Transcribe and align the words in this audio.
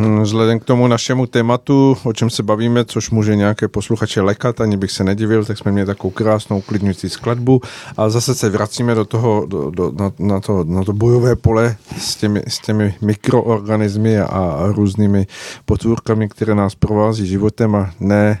hm, 0.00 0.22
vzhledem 0.22 0.60
k 0.60 0.64
tomu 0.64 0.86
našemu 0.86 1.26
tématu, 1.26 1.96
o 2.04 2.12
čem 2.12 2.30
se 2.30 2.42
bavíme, 2.42 2.84
což 2.84 3.10
může 3.10 3.36
nějaké 3.36 3.68
posluchače 3.68 4.20
lekat, 4.20 4.60
ani 4.60 4.76
bych 4.76 4.90
se 4.90 5.04
nedivil, 5.04 5.44
tak 5.44 5.58
jsme 5.58 5.72
měli 5.72 5.86
takovou 5.86 6.10
krásnou 6.10 6.58
uklidňující 6.58 7.08
skladbu 7.08 7.60
a 7.96 8.08
zase 8.08 8.34
se 8.34 8.50
vracíme 8.50 8.94
do 8.94 9.04
toho, 9.04 9.46
do, 9.46 9.70
do, 9.70 9.92
na, 9.98 10.12
na, 10.18 10.40
to, 10.40 10.64
na 10.64 10.84
to 10.84 10.92
bojové 10.92 11.36
pole 11.36 11.76
s 11.98 12.16
těmi, 12.16 12.42
s 12.48 12.58
těmi 12.58 12.94
mikroorganismy 13.00 14.20
a, 14.20 14.58
různými 14.66 15.26
potvůrkami, 15.64 16.28
které 16.28 16.54
nás 16.54 16.74
provází 16.74 17.26
životem 17.26 17.76
a 17.76 17.90
ne 18.00 18.40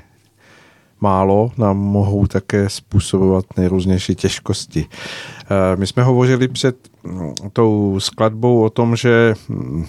málo 1.00 1.52
nám 1.58 1.76
mohou 1.76 2.26
také 2.26 2.68
způsobovat 2.68 3.44
nejrůznější 3.56 4.14
těžkosti. 4.14 4.86
Eh, 4.90 5.76
my 5.76 5.86
jsme 5.86 6.02
hovořili 6.02 6.48
před 6.48 6.89
tou 7.52 8.00
skladbou 8.00 8.62
o 8.62 8.70
tom, 8.70 8.96
že 8.96 9.34
mm, 9.48 9.86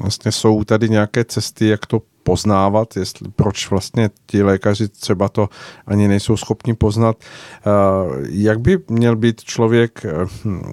vlastně 0.00 0.32
jsou 0.32 0.64
tady 0.64 0.88
nějaké 0.88 1.24
cesty, 1.24 1.68
jak 1.68 1.86
to 1.86 2.02
poznávat, 2.22 2.96
jestli, 2.96 3.28
proč 3.36 3.70
vlastně 3.70 4.10
ti 4.26 4.42
lékaři 4.42 4.88
třeba 4.88 5.28
to 5.28 5.48
ani 5.86 6.08
nejsou 6.08 6.36
schopni 6.36 6.74
poznat. 6.74 7.16
Eh, 7.20 7.70
jak 8.28 8.60
by 8.60 8.78
měl 8.88 9.16
být 9.16 9.44
člověk 9.44 10.04
eh, 10.04 10.26
hm, 10.44 10.72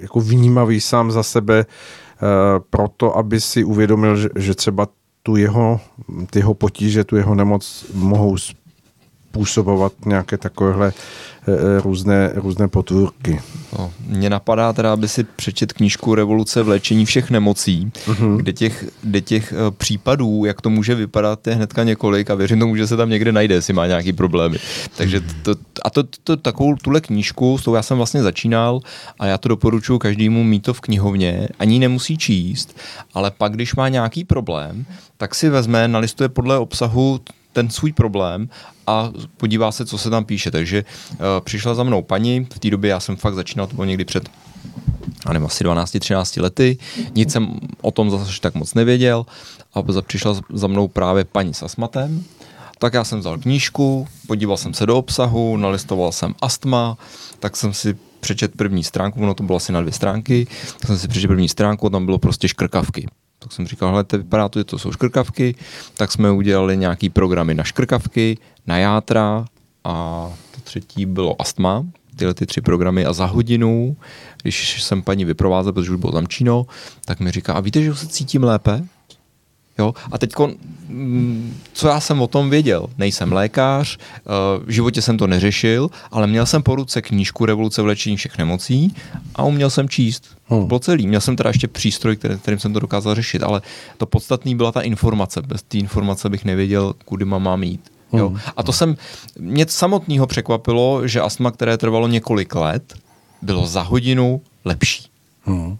jako 0.00 0.20
vnímavý 0.20 0.80
sám 0.80 1.10
za 1.10 1.22
sebe 1.22 1.66
proto, 2.70 3.16
aby 3.16 3.40
si 3.40 3.64
uvědomil, 3.64 4.16
že 4.36 4.54
třeba 4.54 4.88
tu 5.22 5.36
jeho, 5.36 5.80
ty 6.30 6.38
jeho 6.38 6.54
potíže, 6.54 7.04
tu 7.04 7.16
jeho 7.16 7.34
nemoc 7.34 7.86
mohou 7.94 8.36
způsobovat 9.36 9.92
nějaké 10.06 10.36
takovéhle 10.36 10.92
eh, 11.48 11.52
eh, 11.52 11.80
různé, 11.80 12.30
různé 12.34 12.68
potvůrky. 12.68 13.40
No, 13.78 13.92
mně 14.06 14.30
napadá 14.30 14.72
teda, 14.72 14.92
aby 14.92 15.08
si 15.08 15.24
přečet 15.24 15.72
knížku 15.72 16.14
Revoluce 16.14 16.62
v 16.62 16.68
léčení 16.68 17.04
všech 17.04 17.30
nemocí, 17.30 17.92
uh-huh. 18.06 18.36
kde 18.36 18.52
těch, 18.52 18.84
kde 19.02 19.20
těch 19.20 19.52
eh, 19.52 19.70
případů, 19.70 20.44
jak 20.44 20.60
to 20.60 20.70
může 20.70 20.94
vypadat, 20.94 21.46
je 21.46 21.54
hnedka 21.54 21.84
několik 21.84 22.30
a 22.30 22.34
věřím 22.34 22.60
tomu, 22.60 22.76
že 22.76 22.86
se 22.86 22.96
tam 22.96 23.10
někde 23.10 23.32
najde, 23.32 23.54
jestli 23.54 23.72
má 23.72 23.86
nějaký 23.86 24.12
problémy. 24.12 24.58
Takže 24.96 25.20
to, 25.42 25.54
a 25.84 25.90
to, 25.90 26.02
to, 26.24 26.36
takovou 26.36 26.74
tuhle 26.74 27.00
knížku, 27.00 27.58
s 27.58 27.62
tou 27.62 27.74
já 27.74 27.82
jsem 27.82 27.96
vlastně 27.96 28.22
začínal 28.22 28.80
a 29.18 29.26
já 29.26 29.38
to 29.38 29.48
doporučuji 29.48 29.98
každému 29.98 30.44
mít 30.44 30.62
to 30.62 30.74
v 30.74 30.80
knihovně, 30.80 31.48
ani 31.58 31.78
nemusí 31.78 32.18
číst, 32.18 32.76
ale 33.14 33.30
pak, 33.30 33.52
když 33.52 33.74
má 33.74 33.88
nějaký 33.88 34.24
problém, 34.24 34.86
tak 35.16 35.34
si 35.34 35.48
vezme, 35.48 35.88
nalistuje 35.88 36.28
podle 36.28 36.58
obsahu 36.58 37.20
ten 37.56 37.70
svůj 37.70 37.92
problém 37.92 38.48
a 38.86 39.10
podívá 39.36 39.72
se, 39.72 39.86
co 39.86 39.98
se 39.98 40.10
tam 40.10 40.24
píše. 40.24 40.50
Takže 40.50 40.84
uh, 40.84 41.16
přišla 41.40 41.74
za 41.74 41.82
mnou 41.82 42.02
paní, 42.02 42.44
v 42.44 42.58
té 42.58 42.70
době 42.70 42.90
já 42.90 43.00
jsem 43.00 43.16
fakt 43.16 43.34
začínal, 43.34 43.66
to 43.66 43.74
bylo 43.74 43.84
někdy 43.84 44.04
před 44.04 44.28
a 45.26 45.32
nevím, 45.32 45.46
asi 45.46 45.64
12-13 45.64 46.42
lety, 46.42 46.78
nic 47.14 47.32
jsem 47.32 47.60
o 47.80 47.90
tom 47.90 48.10
zase 48.10 48.40
tak 48.40 48.54
moc 48.54 48.74
nevěděl 48.74 49.26
a 49.74 49.82
přišla 50.02 50.40
za 50.52 50.66
mnou 50.66 50.88
právě 50.88 51.24
paní 51.24 51.54
s 51.54 51.62
astmatem, 51.62 52.24
tak 52.78 52.94
já 52.94 53.04
jsem 53.04 53.18
vzal 53.18 53.38
knížku, 53.38 54.06
podíval 54.26 54.56
jsem 54.56 54.74
se 54.74 54.86
do 54.86 54.98
obsahu, 54.98 55.56
nalistoval 55.56 56.12
jsem 56.12 56.34
astma, 56.42 56.98
tak 57.40 57.56
jsem 57.56 57.72
si 57.72 57.96
přečet 58.20 58.56
první 58.56 58.84
stránku, 58.84 59.20
ono 59.20 59.34
to 59.34 59.42
bylo 59.42 59.56
asi 59.56 59.72
na 59.72 59.80
dvě 59.80 59.92
stránky, 59.92 60.46
tak 60.78 60.86
jsem 60.86 60.98
si 60.98 61.08
přečet 61.08 61.28
první 61.28 61.48
stránku 61.48 61.90
tam 61.90 62.04
bylo 62.04 62.18
prostě 62.18 62.48
škrkavky. 62.48 63.06
Tak 63.46 63.52
jsem 63.52 63.66
říkal, 63.66 63.90
hele, 63.90 64.04
to 64.04 64.18
vypadá 64.18 64.48
to, 64.48 64.58
že 64.58 64.64
to 64.64 64.78
jsou 64.78 64.92
škrkavky, 64.92 65.54
tak 65.96 66.12
jsme 66.12 66.30
udělali 66.30 66.76
nějaký 66.76 67.10
programy 67.10 67.54
na 67.54 67.64
škrkavky, 67.64 68.38
na 68.66 68.78
játra 68.78 69.44
a 69.84 70.26
to 70.54 70.60
třetí 70.60 71.06
bylo 71.06 71.40
astma, 71.42 71.86
tyhle 72.16 72.34
ty 72.34 72.46
tři 72.46 72.60
programy 72.60 73.04
a 73.04 73.12
za 73.12 73.26
hodinu, 73.26 73.96
když 74.42 74.82
jsem 74.82 75.02
paní 75.02 75.24
vyprovázel, 75.24 75.72
protože 75.72 75.90
už 75.90 76.00
bylo 76.00 76.12
tam 76.12 76.26
číno, 76.26 76.66
tak 77.04 77.20
mi 77.20 77.30
říká, 77.30 77.52
a 77.52 77.60
víte, 77.60 77.82
že 77.82 77.94
se 77.94 78.06
cítím 78.06 78.44
lépe? 78.44 78.84
Jo? 79.78 79.94
A 80.12 80.18
teď, 80.18 80.32
mm, 80.88 81.56
co 81.72 81.88
já 81.88 82.00
jsem 82.00 82.20
o 82.20 82.26
tom 82.26 82.50
věděl? 82.50 82.86
Nejsem 82.98 83.32
lékař, 83.32 83.98
eh, 83.98 84.20
v 84.66 84.70
životě 84.70 85.02
jsem 85.02 85.18
to 85.18 85.26
neřešil, 85.26 85.90
ale 86.10 86.26
měl 86.26 86.46
jsem 86.46 86.62
po 86.62 86.74
ruce 86.74 87.02
knížku 87.02 87.46
Revoluce 87.46 87.82
v 87.82 87.86
léčení 87.86 88.16
všech 88.16 88.38
nemocí 88.38 88.94
a 89.34 89.42
uměl 89.42 89.70
jsem 89.70 89.88
číst. 89.88 90.36
Hmm. 90.48 90.66
Bylo 90.66 90.78
celý. 90.78 91.06
Měl 91.06 91.20
jsem 91.20 91.36
teda 91.36 91.50
ještě 91.50 91.68
přístroj, 91.68 92.16
který, 92.16 92.38
kterým 92.38 92.60
jsem 92.60 92.72
to 92.72 92.80
dokázal 92.80 93.14
řešit, 93.14 93.42
ale 93.42 93.62
to 93.98 94.06
podstatné 94.06 94.54
byla 94.54 94.72
ta 94.72 94.80
informace. 94.80 95.42
Bez 95.42 95.62
té 95.62 95.78
informace 95.78 96.28
bych 96.28 96.44
nevěděl, 96.44 96.94
kudy 97.04 97.24
mám 97.24 97.62
jít. 97.62 97.92
Jo? 98.12 98.28
Hmm. 98.28 98.38
A 98.56 98.62
to 98.62 98.72
jsem, 98.72 98.96
mě 99.38 99.66
samotného 99.68 100.26
překvapilo, 100.26 101.08
že 101.08 101.20
astma, 101.20 101.50
které 101.50 101.78
trvalo 101.78 102.08
několik 102.08 102.54
let, 102.54 102.94
bylo 103.42 103.66
za 103.66 103.82
hodinu 103.82 104.40
lepší. 104.64 105.06
Hmm. 105.44 105.76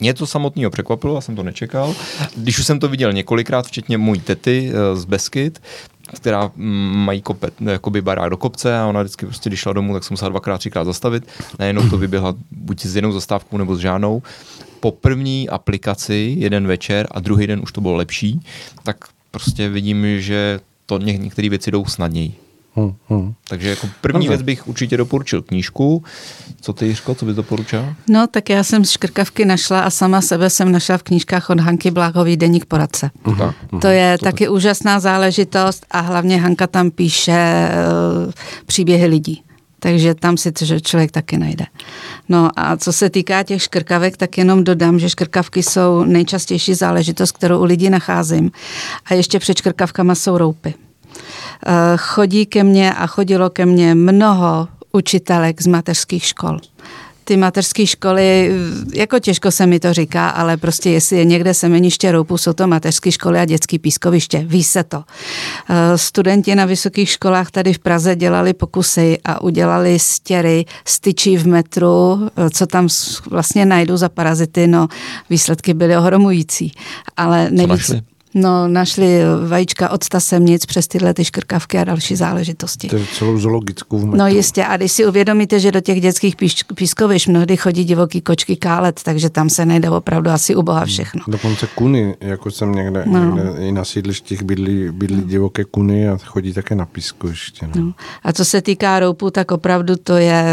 Mě 0.00 0.14
to 0.14 0.26
samotného 0.26 0.70
překvapilo, 0.70 1.14
já 1.14 1.20
jsem 1.20 1.36
to 1.36 1.42
nečekal. 1.42 1.94
Když 2.36 2.58
už 2.58 2.66
jsem 2.66 2.80
to 2.80 2.88
viděl 2.88 3.12
několikrát, 3.12 3.66
včetně 3.66 3.98
mojí 3.98 4.20
tety 4.20 4.72
eh, 4.72 4.96
z 4.96 5.04
Beskyt, 5.04 5.62
která 6.14 6.50
mm, 6.56 6.96
mají 6.96 7.22
kopet, 7.22 7.54
jakoby 7.60 8.02
barák 8.02 8.30
do 8.30 8.36
kopce 8.36 8.78
a 8.78 8.86
ona 8.86 9.02
vždycky 9.02 9.26
prostě, 9.26 9.50
když 9.50 9.60
šla 9.60 9.72
domů, 9.72 9.92
tak 9.92 10.04
jsem 10.04 10.12
musela 10.12 10.28
dvakrát, 10.28 10.58
třikrát 10.58 10.84
zastavit. 10.84 11.28
Najednou 11.58 11.88
to 11.88 11.98
vyběhla 11.98 12.34
buď 12.50 12.86
s 12.86 12.96
jednou 12.96 13.12
zastávkou 13.12 13.56
nebo 13.56 13.76
s 13.76 13.80
žádnou. 13.80 14.22
Po 14.80 14.90
první 14.90 15.48
aplikaci 15.48 16.34
jeden 16.38 16.66
večer 16.66 17.06
a 17.10 17.20
druhý 17.20 17.46
den 17.46 17.60
už 17.62 17.72
to 17.72 17.80
bylo 17.80 17.94
lepší, 17.94 18.40
tak 18.82 18.96
prostě 19.30 19.68
vidím, 19.68 20.20
že 20.20 20.60
to 20.86 20.98
některé 20.98 21.48
věci 21.48 21.70
jdou 21.70 21.84
snadněji. 21.84 22.45
Hmm, 22.76 22.94
hmm. 23.08 23.34
Takže 23.48 23.70
jako 23.70 23.88
první 24.00 24.28
věc 24.28 24.42
bych 24.42 24.68
určitě 24.68 24.96
doporučil 24.96 25.42
knížku. 25.42 26.04
Co 26.60 26.72
ty, 26.72 26.86
Jiřko, 26.86 27.14
co 27.14 27.26
bys 27.26 27.36
doporučil? 27.36 27.94
No, 28.08 28.26
tak 28.26 28.50
já 28.50 28.64
jsem 28.64 28.84
škrkavky 28.84 29.44
našla 29.44 29.80
a 29.80 29.90
sama 29.90 30.20
sebe 30.20 30.50
jsem 30.50 30.72
našla 30.72 30.98
v 30.98 31.02
knížkách 31.02 31.50
od 31.50 31.60
Hanky 31.60 31.90
Bláhový 31.90 32.36
Deník 32.36 32.64
poradce. 32.64 33.10
Uh-huh. 33.24 33.54
To 33.80 33.88
je 33.88 34.16
Super. 34.18 34.32
taky 34.32 34.48
úžasná 34.48 35.00
záležitost 35.00 35.86
a 35.90 36.00
hlavně 36.00 36.40
Hanka 36.40 36.66
tam 36.66 36.90
píše 36.90 37.68
uh, 38.26 38.32
příběhy 38.66 39.06
lidí. 39.06 39.42
Takže 39.78 40.14
tam 40.14 40.36
si 40.36 40.52
to 40.52 40.80
člověk 40.80 41.10
taky 41.10 41.38
najde. 41.38 41.64
No 42.28 42.50
a 42.56 42.76
co 42.76 42.92
se 42.92 43.10
týká 43.10 43.42
těch 43.42 43.62
škrkavek, 43.62 44.16
tak 44.16 44.38
jenom 44.38 44.64
dodám, 44.64 44.98
že 44.98 45.10
škrkavky 45.10 45.62
jsou 45.62 46.04
nejčastější 46.04 46.74
záležitost, 46.74 47.32
kterou 47.32 47.60
u 47.60 47.64
lidí 47.64 47.90
nacházím. 47.90 48.50
A 49.06 49.14
ještě 49.14 49.38
před 49.38 49.58
škrkavkama 49.58 50.14
jsou 50.14 50.38
roupy. 50.38 50.74
Eh, 51.66 51.72
chodí 51.96 52.46
ke 52.46 52.64
mně 52.64 52.94
a 52.94 53.06
chodilo 53.06 53.50
ke 53.50 53.66
mně 53.66 53.94
mnoho 53.94 54.68
učitelek 54.92 55.62
z 55.62 55.66
mateřských 55.66 56.24
škol 56.24 56.58
ty 57.26 57.36
mateřské 57.36 57.86
školy, 57.86 58.54
jako 58.94 59.18
těžko 59.18 59.50
se 59.50 59.66
mi 59.66 59.80
to 59.80 59.92
říká, 59.92 60.28
ale 60.28 60.56
prostě 60.56 60.90
jestli 60.90 61.16
je 61.16 61.24
někde 61.24 61.54
semeniště 61.54 62.12
roupu, 62.12 62.38
jsou 62.38 62.52
to 62.52 62.66
mateřské 62.66 63.12
školy 63.12 63.38
a 63.38 63.44
dětské 63.44 63.78
pískoviště. 63.78 64.44
Ví 64.46 64.64
se 64.64 64.84
to. 64.84 65.04
Eh, 65.68 65.98
studenti 65.98 66.54
na 66.54 66.64
vysokých 66.64 67.10
školách 67.10 67.50
tady 67.50 67.72
v 67.72 67.78
Praze 67.78 68.16
dělali 68.16 68.54
pokusy 68.54 69.18
a 69.24 69.42
udělali 69.42 69.98
stěry, 69.98 70.64
styčí 70.84 71.36
v 71.36 71.46
metru, 71.46 72.28
eh, 72.36 72.50
co 72.50 72.66
tam 72.66 72.88
vlastně 73.30 73.66
najdu 73.66 73.96
za 73.96 74.08
parazity, 74.08 74.66
no 74.66 74.88
výsledky 75.30 75.74
byly 75.74 75.96
ohromující. 75.96 76.72
Ale 77.16 77.50
nejvíc... 77.50 77.92
No, 78.38 78.68
našli 78.68 79.20
vajíčka 79.48 79.88
od 79.90 80.08
tasemnic 80.08 80.66
přes 80.66 80.88
tyhle 80.88 81.14
ty 81.14 81.24
škrkavky 81.24 81.78
a 81.78 81.84
další 81.84 82.16
záležitosti. 82.16 82.88
To 82.88 82.96
je 82.96 83.06
celou 83.18 83.38
zoologickou 83.38 83.98
metru. 83.98 84.18
No 84.18 84.26
jistě, 84.26 84.64
a 84.64 84.76
když 84.76 84.92
si 84.92 85.06
uvědomíte, 85.06 85.60
že 85.60 85.72
do 85.72 85.80
těch 85.80 86.00
dětských 86.00 86.36
pískoviš 86.74 87.26
mnohdy 87.26 87.56
chodí 87.56 87.84
divoký 87.84 88.20
kočky 88.20 88.56
kálet, 88.56 89.00
takže 89.02 89.30
tam 89.30 89.50
se 89.50 89.66
nejde 89.66 89.90
opravdu 89.90 90.30
asi 90.30 90.56
u 90.56 90.62
boha 90.62 90.84
všechno. 90.84 91.22
Dokonce 91.28 91.68
kuny, 91.74 92.16
jako 92.20 92.50
jsem 92.50 92.72
někde, 92.72 93.04
no. 93.06 93.36
někde 93.36 93.66
i 93.66 93.72
na 93.72 93.84
sídlištích 93.84 94.42
bydlí, 94.42 94.88
bydlí 94.90 95.22
divoké 95.22 95.64
kuny 95.64 96.08
a 96.08 96.18
chodí 96.24 96.52
také 96.52 96.74
na 96.74 96.86
pískoviště. 96.86 97.66
No. 97.66 97.84
No. 97.84 97.92
A 98.22 98.32
co 98.32 98.44
se 98.44 98.62
týká 98.62 99.00
roupu, 99.00 99.30
tak 99.30 99.52
opravdu 99.52 99.96
to 99.96 100.16
je, 100.16 100.44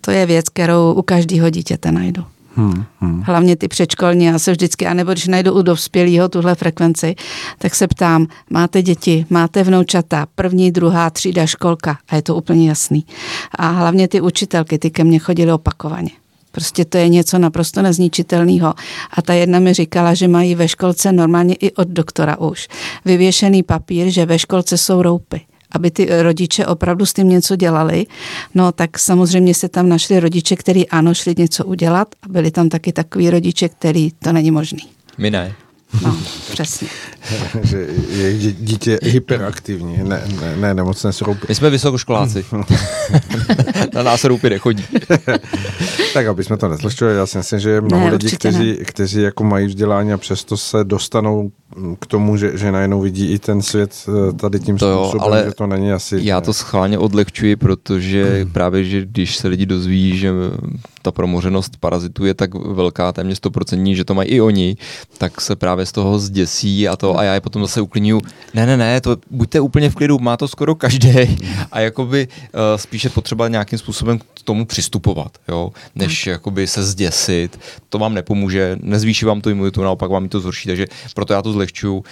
to 0.00 0.10
je 0.10 0.26
věc, 0.26 0.48
kterou 0.48 0.92
u 0.92 1.02
každého 1.02 1.50
dítěte 1.50 1.92
najdu. 1.92 2.24
Hmm, 2.56 2.84
hmm. 3.00 3.22
Hlavně 3.22 3.56
ty 3.56 3.68
předškolní, 3.68 4.24
já 4.24 4.38
se 4.38 4.52
vždycky, 4.52 4.86
anebo 4.86 5.12
když 5.12 5.26
najdu 5.26 5.52
u 5.52 5.62
dospělého 5.62 6.28
tuhle 6.28 6.54
frekvenci, 6.54 7.14
tak 7.58 7.74
se 7.74 7.88
ptám, 7.88 8.26
máte 8.50 8.82
děti, 8.82 9.26
máte 9.30 9.62
vnoučata, 9.62 10.26
první, 10.34 10.72
druhá, 10.72 11.10
třída, 11.10 11.46
školka 11.46 11.98
a 12.08 12.16
je 12.16 12.22
to 12.22 12.34
úplně 12.34 12.68
jasný. 12.68 13.06
A 13.54 13.68
hlavně 13.68 14.08
ty 14.08 14.20
učitelky, 14.20 14.78
ty 14.78 14.90
ke 14.90 15.04
mně 15.04 15.18
chodily 15.18 15.52
opakovaně. 15.52 16.10
Prostě 16.52 16.84
to 16.84 16.98
je 16.98 17.08
něco 17.08 17.38
naprosto 17.38 17.82
nezničitelného. 17.82 18.74
A 19.10 19.22
ta 19.22 19.34
jedna 19.34 19.58
mi 19.58 19.72
říkala, 19.72 20.14
že 20.14 20.28
mají 20.28 20.54
ve 20.54 20.68
školce 20.68 21.12
normálně 21.12 21.54
i 21.54 21.72
od 21.72 21.88
doktora 21.88 22.38
už 22.38 22.68
vyvěšený 23.04 23.62
papír, 23.62 24.10
že 24.10 24.26
ve 24.26 24.38
školce 24.38 24.78
jsou 24.78 25.02
roupy 25.02 25.40
aby 25.72 25.90
ty 25.90 26.08
rodiče 26.22 26.66
opravdu 26.66 27.06
s 27.06 27.12
tím 27.12 27.28
něco 27.28 27.56
dělali. 27.56 28.06
No 28.54 28.72
tak 28.72 28.98
samozřejmě 28.98 29.54
se 29.54 29.68
tam 29.68 29.88
našli 29.88 30.20
rodiče, 30.20 30.56
kteří 30.56 30.88
ano, 30.88 31.14
šli 31.14 31.34
něco 31.38 31.64
udělat 31.64 32.08
a 32.22 32.28
byli 32.28 32.50
tam 32.50 32.68
taky 32.68 32.92
takový 32.92 33.30
rodiče, 33.30 33.68
který 33.68 34.10
to 34.10 34.32
není 34.32 34.50
možný. 34.50 34.82
My 35.18 35.30
ne. 35.30 35.54
No, 36.02 36.16
přesně. 36.50 36.88
že 37.62 37.78
je 38.08 38.52
dítě 38.52 38.98
hyperaktivní, 39.02 39.96
ne, 39.96 40.22
ne, 40.40 40.56
ne 40.56 40.74
nemocné 40.74 41.10
roupy. 41.20 41.46
My 41.48 41.54
jsme 41.54 41.70
vysokoškoláci. 41.70 42.44
Na 43.94 44.02
nás 44.02 44.24
roupy 44.24 44.50
nechodí. 44.50 44.84
tak, 46.14 46.26
aby 46.26 46.44
jsme 46.44 46.56
to 46.56 46.68
nezložili, 46.68 47.16
já 47.16 47.26
si 47.26 47.38
myslím, 47.38 47.60
že 47.60 47.70
je 47.70 47.80
mnoho 47.80 48.04
ne, 48.04 48.12
lidí, 48.12 48.36
kteří, 48.36 48.78
kteří 48.84 49.22
jako 49.22 49.44
mají 49.44 49.66
vzdělání 49.66 50.12
a 50.12 50.18
přesto 50.18 50.56
se 50.56 50.84
dostanou 50.84 51.50
k 52.00 52.06
tomu, 52.06 52.36
že, 52.36 52.58
že 52.58 52.72
najednou 52.72 53.00
vidí 53.00 53.32
i 53.32 53.38
ten 53.38 53.62
svět 53.62 54.06
eh, 54.08 54.32
tady 54.32 54.60
tím 54.60 54.78
to 54.78 54.94
způsobem, 54.94 55.20
jo, 55.20 55.26
ale 55.26 55.44
že 55.44 55.52
to 55.52 55.66
není 55.66 55.92
asi... 55.92 56.18
Já 56.22 56.40
to 56.40 56.52
schválně 56.52 56.98
odlehčuji, 56.98 57.56
protože 57.56 58.42
hmm. 58.42 58.50
právě, 58.52 58.84
že 58.84 59.06
když 59.06 59.36
se 59.36 59.48
lidi 59.48 59.66
dozví, 59.66 60.18
že 60.18 60.32
ta 61.02 61.12
promořenost 61.12 61.76
parazitů 61.80 62.24
je 62.24 62.34
tak 62.34 62.54
velká, 62.54 63.12
téměř 63.12 63.40
100%, 63.40 63.94
že 63.94 64.04
to 64.04 64.14
mají 64.14 64.28
i 64.28 64.40
oni, 64.40 64.76
tak 65.18 65.40
se 65.40 65.56
právě 65.56 65.75
z 65.84 65.92
toho 65.92 66.18
zděsí 66.18 66.88
a 66.88 66.96
to 66.96 67.18
a 67.18 67.22
já 67.22 67.34
je 67.34 67.40
potom 67.40 67.62
zase 67.62 67.80
uklidňuju, 67.80 68.20
ne, 68.54 68.66
ne, 68.66 68.76
ne, 68.76 69.00
to 69.00 69.16
buďte 69.30 69.60
úplně 69.60 69.90
v 69.90 69.94
klidu, 69.94 70.18
má 70.18 70.36
to 70.36 70.48
skoro 70.48 70.74
každý 70.74 71.12
a 71.72 71.80
jakoby 71.80 72.28
uh, 72.28 72.60
spíše 72.76 73.08
potřeba 73.08 73.48
nějakým 73.48 73.78
způsobem 73.78 74.18
k 74.18 74.42
tomu 74.44 74.66
přistupovat, 74.66 75.32
jo, 75.48 75.70
než 75.94 76.26
hmm. 76.26 76.32
jakoby 76.32 76.66
se 76.66 76.84
zděsit, 76.84 77.60
to 77.88 77.98
vám 77.98 78.14
nepomůže, 78.14 78.76
nezvýší 78.80 79.24
vám 79.24 79.40
to 79.40 79.50
imunitu, 79.50 79.82
naopak 79.82 80.10
vám 80.10 80.28
to 80.28 80.40
zhorší, 80.40 80.66
takže 80.66 80.86
proto 81.14 81.32
já 81.32 81.42
to 81.42 81.52
zlehčuju. 81.52 81.96
Uh, 81.96 82.02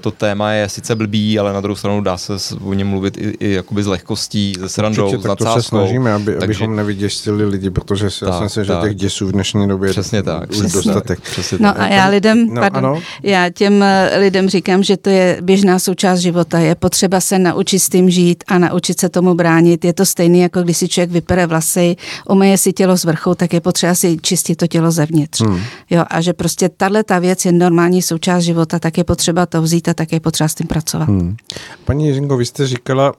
to 0.00 0.10
téma 0.10 0.52
je 0.52 0.68
sice 0.68 0.94
blbý, 0.94 1.38
ale 1.38 1.52
na 1.52 1.60
druhou 1.60 1.76
stranu 1.76 2.00
dá 2.00 2.16
se 2.18 2.32
o 2.64 2.74
něm 2.74 2.88
mluvit 2.88 3.16
i, 3.16 3.36
i 3.40 3.50
jakoby 3.50 3.82
z 3.82 3.86
lehkostí, 3.86 4.54
ze 4.60 4.68
srandou, 4.68 5.04
Určitě, 5.04 5.22
s 5.22 5.22
tak 5.22 5.38
to 5.38 5.52
se 5.54 5.62
snažíme, 5.62 6.12
aby, 6.12 6.24
takže, 6.24 6.44
abychom 6.44 6.76
nevyděsili 6.76 7.44
lidi, 7.44 7.70
protože 7.70 8.10
si 8.10 8.24
tak, 8.24 8.42
myslím, 8.42 8.64
že 8.64 8.72
těch 8.82 8.94
děsů 8.94 9.26
v 9.26 9.32
dnešní 9.32 9.68
době 9.68 9.90
přesně 9.90 10.22
tak, 10.22 10.50
už 10.50 10.58
přesně 10.58 10.72
dostatek. 10.72 11.20
Tak, 11.20 11.30
přesně 11.30 11.58
no 11.60 11.72
tak. 11.72 11.80
a 11.80 11.86
já 11.86 12.08
lidem, 12.08 12.54
no, 12.54 12.60
pardon, 12.60 12.84
ano? 12.84 13.00
Já 13.22 13.50
těm 13.50 13.82
eh, 13.82 14.18
lidem 14.18 14.48
říkám, 14.48 14.82
že 14.82 14.96
to 14.96 15.10
je 15.10 15.38
běžná 15.40 15.78
součást 15.78 16.18
života, 16.18 16.58
je 16.58 16.74
potřeba 16.74 17.20
se 17.20 17.38
naučit 17.38 17.78
s 17.78 17.88
tím 17.88 18.10
žít 18.10 18.44
a 18.46 18.58
naučit 18.58 19.00
se 19.00 19.08
tomu 19.08 19.34
bránit. 19.34 19.84
Je 19.84 19.92
to 19.92 20.06
stejné, 20.06 20.38
jako 20.38 20.62
když 20.62 20.76
si 20.76 20.88
člověk 20.88 21.10
vypere 21.10 21.46
vlasy, 21.46 21.96
umeje 22.28 22.58
si 22.58 22.72
tělo 22.72 22.96
z 22.96 23.04
vrchu, 23.04 23.34
tak 23.34 23.52
je 23.52 23.60
potřeba 23.60 23.94
si 23.94 24.16
čistit 24.22 24.56
to 24.56 24.66
tělo 24.66 24.90
zevnitř. 24.90 25.40
Hmm. 25.40 25.60
Jo, 25.90 26.04
a 26.10 26.20
že 26.20 26.32
prostě 26.32 26.68
tahle 26.68 27.04
ta 27.04 27.18
věc 27.18 27.44
je 27.44 27.52
normální 27.52 28.02
součást 28.02 28.42
života, 28.42 28.78
tak 28.78 28.98
je 28.98 29.04
potřeba 29.04 29.46
to 29.46 29.62
vzít 29.62 29.88
a 29.88 29.94
tak 29.94 30.12
je 30.12 30.20
potřeba 30.20 30.48
s 30.48 30.54
tím 30.54 30.66
pracovat. 30.66 31.08
Hmm. 31.08 31.36
Paní 31.84 32.06
Jiřinko, 32.06 32.36
vy 32.36 32.46
jste 32.46 32.66
říkala, 32.66 33.12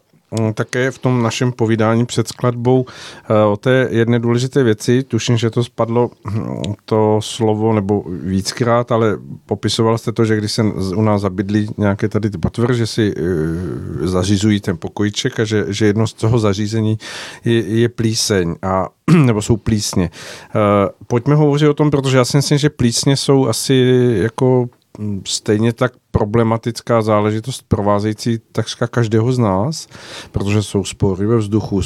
také 0.54 0.92
v 0.92 0.98
tom 0.98 1.24
našem 1.24 1.52
povídání 1.52 2.06
před 2.06 2.28
skladbou 2.28 2.86
eh, 3.30 3.44
o 3.44 3.58
té 3.58 3.88
jedné 3.92 4.20
důležité 4.20 4.64
věci. 4.64 5.04
Tuším, 5.04 5.38
že 5.38 5.50
to 5.50 5.64
spadlo 5.64 6.12
hm, 6.30 6.74
to 6.86 7.20
slovo 7.22 7.74
nebo 7.74 8.04
víckrát, 8.08 8.92
ale 8.92 9.18
popisoval 9.46 9.98
jste 9.98 10.12
to, 10.12 10.26
že 10.26 10.38
když 10.38 10.52
se 10.52 10.64
u 10.96 11.02
nás 11.02 11.22
zabydlí 11.22 11.68
nějaké 11.78 12.10
tady 12.10 12.30
ty 12.30 12.38
patvr, 12.38 12.74
že 12.74 12.88
si 12.88 13.14
eh, 13.18 14.08
zařizují 14.08 14.60
ten 14.60 14.78
pokojíček 14.78 15.40
a 15.40 15.44
že, 15.44 15.66
že 15.68 15.86
jedno 15.86 16.08
z 16.08 16.14
toho 16.14 16.40
zařízení 16.40 16.98
je, 17.46 17.68
je 17.68 17.90
plíseň 17.90 18.56
a 18.62 18.90
nebo 19.26 19.42
jsou 19.42 19.58
plísně. 19.58 20.10
Eh, 20.50 20.90
pojďme 21.08 21.36
hovořit 21.36 21.68
o 21.68 21.74
tom, 21.74 21.92
protože 21.92 22.18
já 22.18 22.26
si 22.26 22.38
myslím, 22.38 22.58
že 22.58 22.70
plísně 22.70 23.18
jsou 23.18 23.48
asi 23.48 23.76
jako 24.22 24.70
stejně 25.26 25.74
tak 25.74 25.94
problematická 26.12 27.02
záležitost 27.02 27.66
provázející 27.68 28.40
takřka 28.52 28.88
každého 28.88 29.32
z 29.32 29.40
nás, 29.40 29.88
protože 30.32 30.64
jsou 30.64 30.84
spory 30.84 31.26
ve 31.26 31.38
vzduchu 31.38 31.82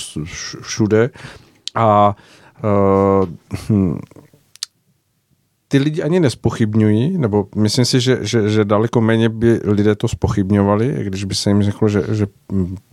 všude 0.62 1.10
a 1.76 2.16
uh, 2.64 4.00
ty 5.72 5.78
lidi 5.78 6.04
ani 6.04 6.20
nespochybňují, 6.20 7.18
nebo 7.18 7.48
myslím 7.56 7.86
si, 7.86 8.00
že, 8.00 8.18
že, 8.22 8.50
že 8.50 8.66
daleko 8.66 9.02
méně 9.02 9.30
by 9.30 9.60
lidé 9.64 9.96
to 9.96 10.08
spochybňovali, 10.08 10.96
když 11.04 11.24
by 11.24 11.36
se 11.36 11.50
jim 11.50 11.64
řeklo, 11.64 11.90
že, 11.90 12.04
že 12.12 12.28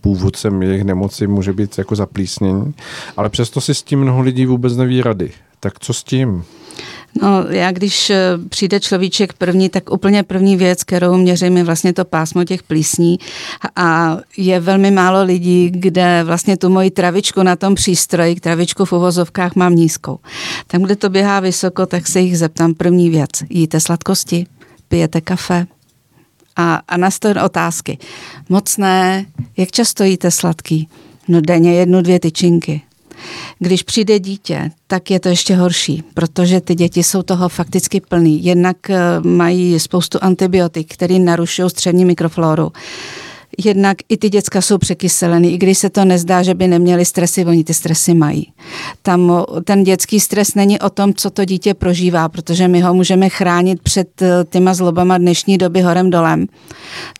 původcem 0.01 0.61
jejich 0.61 0.83
nemoci 0.83 1.27
může 1.27 1.53
být 1.53 1.77
jako 1.77 1.95
zaplísnění, 1.95 2.73
ale 3.17 3.29
přesto 3.29 3.61
si 3.61 3.73
s 3.73 3.83
tím 3.83 3.99
mnoho 3.99 4.21
lidí 4.21 4.45
vůbec 4.45 4.77
neví 4.77 5.01
rady. 5.01 5.31
Tak 5.59 5.79
co 5.79 5.93
s 5.93 6.03
tím? 6.03 6.43
No, 7.21 7.45
já 7.49 7.71
když 7.71 8.09
eh, 8.09 8.37
přijde 8.49 8.79
človíček 8.79 9.33
první, 9.33 9.69
tak 9.69 9.91
úplně 9.91 10.23
první 10.23 10.55
věc, 10.55 10.83
kterou 10.83 11.17
měřím, 11.17 11.57
je 11.57 11.63
vlastně 11.63 11.93
to 11.93 12.05
pásmo 12.05 12.43
těch 12.43 12.63
plísní 12.63 13.19
a 13.75 14.17
je 14.37 14.59
velmi 14.59 14.91
málo 14.91 15.23
lidí, 15.23 15.69
kde 15.69 16.23
vlastně 16.23 16.57
tu 16.57 16.69
moji 16.69 16.91
travičku 16.91 17.43
na 17.43 17.55
tom 17.55 17.75
přístroji, 17.75 18.35
travičku 18.35 18.85
v 18.85 18.93
uvozovkách 18.93 19.55
mám 19.55 19.75
nízkou. 19.75 20.19
Tam, 20.67 20.81
kde 20.81 20.95
to 20.95 21.09
běhá 21.09 21.39
vysoko, 21.39 21.85
tak 21.85 22.07
se 22.07 22.19
jich 22.19 22.37
zeptám 22.37 22.73
první 22.73 23.09
věc. 23.09 23.29
Jíte 23.49 23.79
sladkosti? 23.79 24.45
Pijete 24.87 25.21
kafe? 25.21 25.65
A, 26.55 26.81
a 26.87 26.97
nastavím 26.97 27.43
otázky. 27.43 27.97
Mocné, 28.49 29.25
jak 29.57 29.71
často 29.71 30.03
jíte 30.03 30.31
sladký? 30.31 30.89
No 31.27 31.41
denně 31.41 31.73
jednu, 31.73 32.01
dvě 32.01 32.19
tyčinky. 32.19 32.81
Když 33.59 33.83
přijde 33.83 34.19
dítě, 34.19 34.71
tak 34.87 35.11
je 35.11 35.19
to 35.19 35.29
ještě 35.29 35.55
horší, 35.55 36.03
protože 36.13 36.61
ty 36.61 36.75
děti 36.75 37.03
jsou 37.03 37.21
toho 37.21 37.49
fakticky 37.49 38.01
plný. 38.01 38.45
Jednak 38.45 38.89
eh, 38.89 38.99
mají 39.23 39.79
spoustu 39.79 40.17
antibiotik, 40.21 40.93
které 40.93 41.19
narušují 41.19 41.69
střední 41.69 42.05
mikrofloru 42.05 42.71
jednak 43.57 43.97
i 44.09 44.17
ty 44.17 44.29
děcka 44.29 44.61
jsou 44.61 44.77
překyselený, 44.77 45.53
i 45.53 45.57
když 45.57 45.77
se 45.77 45.89
to 45.89 46.05
nezdá, 46.05 46.43
že 46.43 46.53
by 46.53 46.67
neměli 46.67 47.05
stresy, 47.05 47.45
oni 47.45 47.63
ty 47.63 47.73
stresy 47.73 48.13
mají. 48.13 48.53
Tam 49.01 49.45
ten 49.63 49.83
dětský 49.83 50.19
stres 50.19 50.55
není 50.55 50.79
o 50.79 50.89
tom, 50.89 51.13
co 51.13 51.29
to 51.29 51.45
dítě 51.45 51.73
prožívá, 51.73 52.29
protože 52.29 52.67
my 52.67 52.81
ho 52.81 52.93
můžeme 52.93 53.29
chránit 53.29 53.81
před 53.81 54.21
eh, 54.21 54.45
těma 54.49 54.73
zlobama 54.73 55.17
dnešní 55.17 55.57
doby 55.57 55.81
horem 55.81 56.09
dolem. 56.09 56.47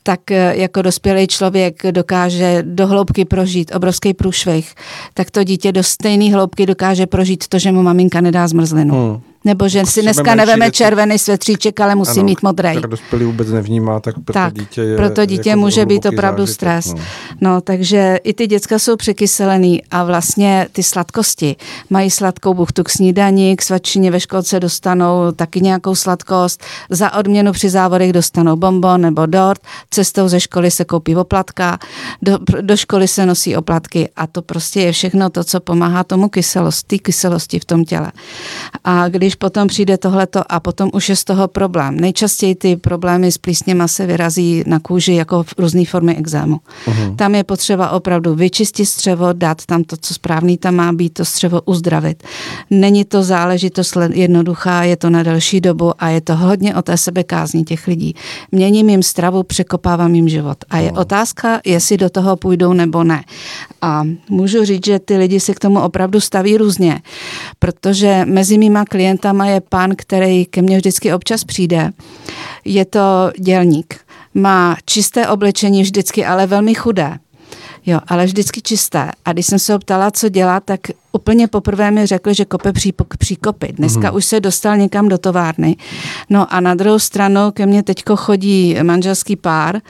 Tak 0.04 0.32
eh, 0.32 0.54
jako 0.58 0.82
dospělý 0.82 1.28
člověk 1.28 1.84
dokáže 1.92 2.64
do 2.68 2.88
hloubky 2.88 3.26
prožít 3.26 3.76
obrovský 3.76 4.14
průšvih, 4.14 4.76
tak 5.14 5.32
to 5.32 5.44
dítě 5.44 5.72
do 5.72 5.84
stejné 5.84 6.34
hloubky 6.34 6.66
dokáže 6.66 7.06
prožít 7.06 7.48
to, 7.48 7.60
že 7.60 7.72
mu 7.72 7.84
maminka 7.84 8.22
nedá 8.22 8.48
zmrzlinu. 8.48 8.94
Hmm. 8.94 9.22
Nebo 9.46 9.70
že 9.70 9.86
si 9.86 10.02
dneska 10.02 10.36
neveme 10.36 10.72
červený 10.72 11.20
svetříček, 11.20 11.80
ale 11.80 11.96
musí 11.96 12.20
ano, 12.20 12.24
mít 12.24 12.44
modrý. 12.44 12.74
Tak 12.74 12.88
dospělý 12.88 13.26
vůbec 13.26 13.48
nevnímá, 13.48 14.00
tak 14.00 14.16
pro 14.26 14.34
tak, 14.34 14.54
dítě 14.54 14.82
je 14.82 14.98
pro 14.98 15.10
to 15.10 15.26
dítě 15.26 15.50
jako 15.50 15.60
může 15.60 15.86
být 15.86 16.06
opravdu 16.06 16.46
zážitek, 16.46 16.56
stres. 16.56 16.94
No. 16.94 17.00
no, 17.42 17.62
takže 17.62 18.20
i 18.24 18.34
ty 18.34 18.48
děcka 18.48 18.80
jsou 18.80 18.96
překyselený 18.96 19.84
a 19.92 20.04
vlastně 20.04 20.68
ty 20.72 20.84
sladkosti. 20.84 21.56
Mají 21.90 22.12
sladkou 22.12 22.54
buchtu 22.54 22.84
k 22.84 22.90
snídani, 22.90 23.56
k 23.56 23.62
svačině 23.62 24.12
ve 24.12 24.20
školce 24.20 24.60
dostanou 24.60 25.32
taky 25.32 25.62
nějakou 25.62 25.96
sladkost, 25.96 26.64
za 26.90 27.14
odměnu 27.14 27.52
při 27.52 27.70
závodech 27.70 28.14
dostanou 28.14 28.56
bonbon 28.56 29.02
nebo 29.02 29.26
dort, 29.26 29.62
cestou 29.90 30.28
ze 30.28 30.40
školy 30.40 30.72
se 30.72 30.86
koupí 30.86 31.16
oplatka, 31.16 31.80
do, 32.22 32.38
do 32.62 32.78
školy 32.78 33.08
se 33.08 33.26
nosí 33.26 33.56
oplatky 33.56 34.10
a 34.16 34.28
to 34.28 34.42
prostě 34.42 34.82
je 34.82 34.92
všechno 34.92 35.30
to, 35.30 35.44
co 35.44 35.60
pomáhá 35.60 36.04
tomu 36.04 36.30
kyselosti, 36.30 37.00
kyselosti 37.00 37.60
v 37.60 37.66
tom 37.66 37.86
těle. 37.86 38.12
A 38.84 39.10
když 39.10 39.27
potom 39.36 39.68
přijde 39.68 39.98
tohleto 39.98 40.52
a 40.52 40.60
potom 40.60 40.90
už 40.94 41.10
je 41.10 41.16
z 41.16 41.24
toho 41.24 41.48
problém. 41.48 42.00
Nejčastěji 42.00 42.56
ty 42.56 42.76
problémy 42.76 43.32
s 43.32 43.38
plísněma 43.38 43.88
se 43.88 44.06
vyrazí 44.06 44.64
na 44.66 44.80
kůži 44.80 45.14
jako 45.14 45.44
v 45.44 45.54
různé 45.58 45.86
formy 45.86 46.16
exému. 46.16 46.60
Uh-huh. 46.88 47.16
Tam 47.16 47.36
je 47.36 47.44
potřeba 47.44 47.90
opravdu 47.90 48.36
vyčistit 48.36 48.86
střevo, 48.86 49.34
dát 49.34 49.66
tam 49.66 49.84
to, 49.84 49.98
co 50.02 50.14
správný 50.14 50.58
tam 50.58 50.76
má 50.76 50.94
být, 50.94 51.14
to 51.14 51.26
střevo 51.26 51.62
uzdravit. 51.66 52.24
Není 52.70 53.06
to 53.06 53.24
záležitost 53.24 53.98
jednoduchá, 54.12 54.84
je 54.84 54.96
to 54.96 55.10
na 55.10 55.24
delší 55.24 55.62
dobu 55.62 55.92
a 56.00 56.10
je 56.10 56.22
to 56.22 56.36
hodně 56.36 56.76
o 56.76 56.82
té 56.82 56.98
sebekázní 56.98 57.64
těch 57.64 57.88
lidí. 57.88 58.16
Měním 58.52 58.90
jim 58.90 59.04
stravu, 59.04 59.44
překopávám 59.44 60.16
jim 60.16 60.30
život. 60.30 60.58
A 60.70 60.78
je 60.78 60.92
uh-huh. 60.92 61.00
otázka, 61.00 61.62
jestli 61.66 61.98
do 61.98 62.10
toho 62.10 62.36
půjdou 62.36 62.74
nebo 62.74 63.04
ne. 63.04 63.24
A 63.82 64.04
můžu 64.30 64.66
říct, 64.66 64.86
že 64.86 65.00
ty 65.00 65.18
lidi 65.18 65.40
se 65.40 65.54
k 65.54 65.60
tomu 65.60 65.80
opravdu 65.80 66.22
staví 66.22 66.58
různě, 66.58 67.02
protože 67.60 68.26
mezi 68.26 68.58
mýma 68.58 68.86
klienty 68.86 69.17
klientama 69.18 69.46
je 69.46 69.62
pán, 69.62 69.96
který 69.96 70.46
ke 70.46 70.62
mně 70.62 70.78
vždycky 70.78 71.14
občas 71.14 71.44
přijde. 71.44 71.92
Je 72.66 72.86
to 72.86 73.32
dělník. 73.40 74.00
Má 74.34 74.78
čisté 74.86 75.28
oblečení 75.28 75.82
vždycky, 75.82 76.26
ale 76.26 76.48
velmi 76.48 76.76
chudé. 76.76 77.18
Jo, 77.86 78.00
ale 78.08 78.26
vždycky 78.26 78.62
čisté. 78.62 79.12
A 79.26 79.34
když 79.34 79.46
jsem 79.46 79.60
se 79.60 79.74
ho 79.74 79.80
ptala, 79.80 80.12
co 80.12 80.30
dělá, 80.30 80.60
tak 80.60 80.80
úplně 81.18 81.48
poprvé 81.48 81.92
mi 81.92 82.06
řekl, 82.06 82.34
že 82.34 82.46
kope 82.46 82.74
příkopy. 83.18 83.74
Dneska 83.78 84.00
mm-hmm. 84.00 84.16
už 84.16 84.26
se 84.26 84.40
dostal 84.40 84.78
někam 84.78 85.10
do 85.10 85.18
továrny. 85.18 85.76
No 86.30 86.54
a 86.54 86.60
na 86.60 86.76
druhou 86.76 87.00
stranu 87.00 87.52
ke 87.54 87.66
mně 87.66 87.84
teďko 87.84 88.16
chodí 88.16 88.78
manželský 88.84 89.36
pár 89.36 89.82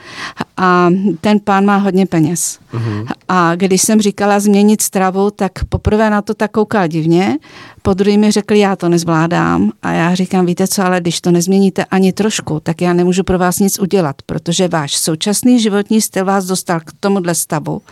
a 0.56 0.90
ten 1.20 1.40
pán 1.40 1.64
má 1.64 1.76
hodně 1.76 2.06
peněz. 2.06 2.58
Mm-hmm. 2.74 3.06
A 3.28 3.54
když 3.54 3.82
jsem 3.82 4.00
říkala 4.00 4.40
změnit 4.40 4.82
stravu, 4.82 5.30
tak 5.30 5.52
poprvé 5.68 6.10
na 6.10 6.22
to 6.22 6.34
tak 6.34 6.50
koukal 6.50 6.88
divně, 6.88 7.38
po 7.82 7.94
druhý 7.94 8.18
mi 8.18 8.30
řekl, 8.30 8.54
já 8.54 8.76
to 8.76 8.88
nezvládám 8.88 9.70
a 9.82 9.92
já 9.92 10.14
říkám, 10.14 10.46
víte 10.46 10.68
co, 10.68 10.84
ale 10.84 11.00
když 11.00 11.20
to 11.20 11.30
nezměníte 11.30 11.84
ani 11.84 12.12
trošku, 12.12 12.60
tak 12.60 12.80
já 12.80 12.92
nemůžu 12.92 13.24
pro 13.24 13.38
vás 13.38 13.58
nic 13.58 13.78
udělat, 13.78 14.16
protože 14.26 14.68
váš 14.68 14.96
současný 14.96 15.60
životní 15.60 16.00
styl 16.00 16.24
vás 16.24 16.44
dostal 16.44 16.80
k 16.80 16.92
tomuhle 17.00 17.34
stavu 17.34 17.82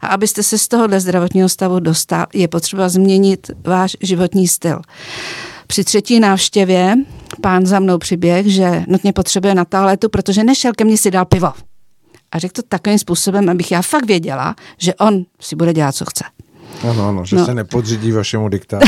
a 0.00 0.06
abyste 0.06 0.42
se 0.42 0.58
z 0.58 0.68
tohohle 0.68 1.00
zdravotního 1.00 1.48
stavu 1.48 1.80
dostal, 1.80 2.26
je 2.34 2.48
potřeba 2.48 2.83
změnit 2.88 3.50
váš 3.66 3.96
životní 4.00 4.48
styl. 4.48 4.80
Při 5.66 5.84
třetí 5.84 6.20
návštěvě 6.20 6.96
pán 7.40 7.66
za 7.66 7.80
mnou 7.80 7.98
přiběh, 7.98 8.46
že 8.46 8.84
nutně 8.88 9.12
potřebuje 9.12 9.54
na 9.54 9.64
toaletu, 9.64 10.08
protože 10.08 10.44
nešel 10.44 10.72
ke 10.76 10.84
mně 10.84 10.96
si 10.96 11.10
dal 11.10 11.24
pivo. 11.24 11.52
A 12.32 12.38
řekl 12.38 12.62
to 12.62 12.68
takovým 12.68 12.98
způsobem, 12.98 13.48
abych 13.48 13.72
já 13.72 13.82
fakt 13.82 14.06
věděla, 14.06 14.54
že 14.78 14.94
on 14.94 15.24
si 15.40 15.56
bude 15.56 15.72
dělat, 15.72 15.94
co 15.94 16.04
chce. 16.04 16.24
Ano, 16.90 17.08
ano, 17.08 17.24
že 17.24 17.36
no. 17.36 17.44
se 17.44 17.54
nepodřídí 17.54 18.12
vašemu 18.12 18.48
diktátu. 18.48 18.86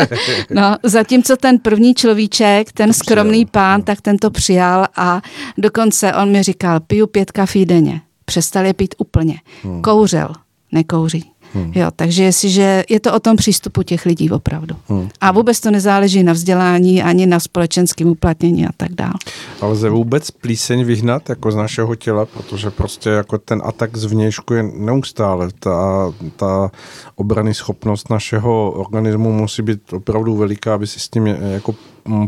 no, 0.50 0.76
zatímco 0.82 1.36
ten 1.36 1.58
první 1.58 1.94
človíček, 1.94 2.72
ten 2.72 2.88
to 2.88 2.94
skromný 2.94 3.44
přijal. 3.44 3.50
pán, 3.50 3.80
no. 3.80 3.84
tak 3.84 4.00
ten 4.00 4.18
to 4.18 4.30
přijal 4.30 4.86
a 4.96 5.20
dokonce 5.58 6.14
on 6.14 6.32
mi 6.32 6.42
říkal, 6.42 6.80
piju 6.80 7.06
pět 7.06 7.32
kafí 7.32 7.66
denně. 7.66 8.00
Přestal 8.24 8.64
je 8.64 8.74
pít 8.74 8.94
úplně. 8.98 9.40
Hmm. 9.62 9.82
Kouřel, 9.82 10.32
nekouří. 10.72 11.30
Hmm. 11.54 11.72
Jo, 11.74 11.90
takže 11.96 12.24
jestliže 12.24 12.84
je 12.88 13.00
to 13.00 13.14
o 13.14 13.20
tom 13.20 13.36
přístupu 13.36 13.82
těch 13.82 14.06
lidí 14.06 14.30
opravdu. 14.30 14.76
Hmm. 14.88 15.08
A 15.20 15.32
vůbec 15.32 15.60
to 15.60 15.70
nezáleží 15.70 16.22
na 16.22 16.32
vzdělání 16.32 17.02
ani 17.02 17.26
na 17.26 17.40
společenském 17.40 18.08
uplatnění 18.08 18.66
a 18.66 18.70
tak 18.76 18.92
dále. 18.92 19.14
Ale 19.60 19.72
lze 19.72 19.90
vůbec 19.90 20.30
plíseň 20.30 20.84
vyhnat 20.84 21.28
jako 21.28 21.50
z 21.50 21.56
našeho 21.56 21.94
těla, 21.94 22.26
protože 22.26 22.70
prostě 22.70 23.10
jako 23.10 23.38
ten 23.38 23.62
atak 23.64 23.96
z 23.96 24.04
vnějšku 24.04 24.54
je 24.54 24.62
neustále. 24.62 25.48
Ta, 25.58 26.12
ta 26.36 26.70
obrany 27.16 27.54
schopnost 27.54 28.10
našeho 28.10 28.70
organismu 28.70 29.32
musí 29.32 29.62
být 29.62 29.92
opravdu 29.92 30.36
veliká, 30.36 30.74
aby 30.74 30.86
si 30.86 31.00
s 31.00 31.08
tím 31.08 31.26
jako 31.26 31.74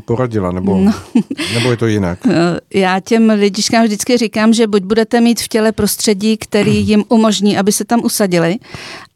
poradila, 0.04 0.52
nebo, 0.52 0.76
no. 0.76 0.92
nebo 1.54 1.70
je 1.70 1.76
to 1.76 1.86
jinak? 1.86 2.18
Já 2.74 3.00
těm 3.00 3.30
lidičkám 3.30 3.84
vždycky 3.84 4.16
říkám, 4.16 4.52
že 4.52 4.66
buď 4.66 4.82
budete 4.82 5.20
mít 5.20 5.40
v 5.40 5.48
těle 5.48 5.72
prostředí, 5.72 6.36
který 6.36 6.86
jim 6.86 7.04
umožní, 7.08 7.58
aby 7.58 7.72
se 7.72 7.84
tam 7.84 8.00
usadili, 8.04 8.58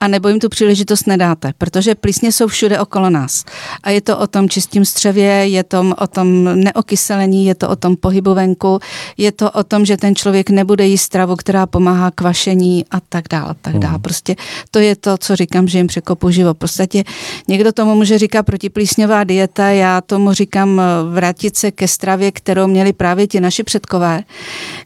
a 0.00 0.08
nebo 0.08 0.28
jim 0.28 0.40
tu 0.40 0.48
příležitost 0.48 1.06
nedáte, 1.06 1.52
protože 1.58 1.94
plísně 1.94 2.32
jsou 2.32 2.46
všude 2.46 2.80
okolo 2.80 3.10
nás. 3.10 3.44
A 3.82 3.90
je 3.90 4.00
to 4.00 4.18
o 4.18 4.26
tom 4.26 4.48
čistém 4.48 4.84
střevě, 4.84 5.26
je 5.26 5.64
to 5.64 5.94
o 5.98 6.06
tom 6.06 6.44
neokyselení, 6.44 7.46
je 7.46 7.54
to 7.54 7.68
o 7.68 7.76
tom 7.76 7.96
pohybu 7.96 8.34
venku, 8.34 8.78
je 9.16 9.32
to 9.32 9.50
o 9.50 9.64
tom, 9.64 9.84
že 9.84 9.96
ten 9.96 10.14
člověk 10.14 10.50
nebude 10.50 10.86
jíst 10.86 11.02
stravu, 11.02 11.36
která 11.36 11.66
pomáhá 11.66 12.10
k 12.10 12.20
vašení 12.20 12.84
a 12.90 13.00
tak 13.00 13.24
dále, 13.30 13.54
tak 13.60 13.78
dále. 13.78 13.94
Hmm. 13.94 14.02
Prostě 14.02 14.36
to 14.70 14.78
je 14.78 14.96
to, 14.96 15.18
co 15.18 15.36
říkám, 15.36 15.68
že 15.68 15.78
jim 15.78 15.86
překopu 15.86 16.30
život. 16.30 16.56
V 16.56 16.58
podstatě 16.58 17.04
někdo 17.48 17.72
tomu 17.72 17.94
může 17.94 18.18
říkat 18.18 18.42
protiplísňová 18.42 19.24
dieta, 19.24 19.68
já 19.68 20.00
tomu 20.00 20.32
říkám 20.32 20.53
říkám, 20.54 20.80
eh, 20.80 21.14
vrátit 21.14 21.56
se 21.56 21.70
ke 21.70 21.88
stravě, 21.88 22.32
kterou 22.32 22.66
měli 22.66 22.92
právě 22.92 23.26
ti 23.26 23.40
naši 23.40 23.62
předkové, 23.62 24.22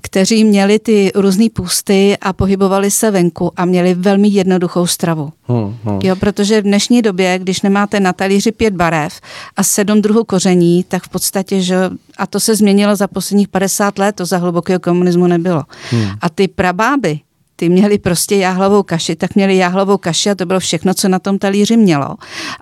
kteří 0.01 0.45
měli 0.45 0.79
ty 0.79 1.13
různé 1.15 1.47
půsty 1.53 2.17
a 2.21 2.33
pohybovali 2.33 2.91
se 2.91 3.11
venku 3.11 3.53
a 3.57 3.65
měli 3.65 3.95
velmi 3.95 4.29
jednoduchou 4.29 4.87
stravu. 4.87 5.33
Hmm, 5.49 5.77
hmm. 5.85 6.01
Jo, 6.03 6.17
protože 6.17 6.61
v 6.61 6.65
dnešní 6.65 7.03
době, 7.03 7.39
když 7.39 7.63
nemáte 7.63 8.01
na 8.01 8.13
talíři 8.13 8.53
pět 8.53 8.75
barev 8.75 9.21
a 9.57 9.63
sedm 9.63 10.03
druhů 10.03 10.25
koření, 10.25 10.85
tak 10.89 11.03
v 11.03 11.09
podstatě, 11.09 11.61
že, 11.61 11.77
a 12.19 12.27
to 12.27 12.41
se 12.41 12.55
změnilo 12.57 12.97
za 12.97 13.07
posledních 13.07 13.49
50 13.49 13.99
let, 13.99 14.17
to 14.17 14.27
za 14.27 14.37
hlubokého 14.39 14.81
komunismu 14.81 15.27
nebylo. 15.27 15.63
Hmm. 15.91 16.09
A 16.21 16.29
ty 16.29 16.49
prabáby, 16.49 17.21
ty 17.59 17.69
měli 17.69 17.99
prostě 17.99 18.37
jáhlovou 18.37 18.83
kaši, 18.83 19.17
tak 19.17 19.35
měli 19.35 19.57
jáhlovou 19.57 19.99
kaši 19.99 20.31
a 20.31 20.35
to 20.35 20.47
bylo 20.47 20.61
všechno, 20.61 20.95
co 20.95 21.09
na 21.09 21.19
tom 21.19 21.39
talíři 21.39 21.77
mělo. 21.77 22.17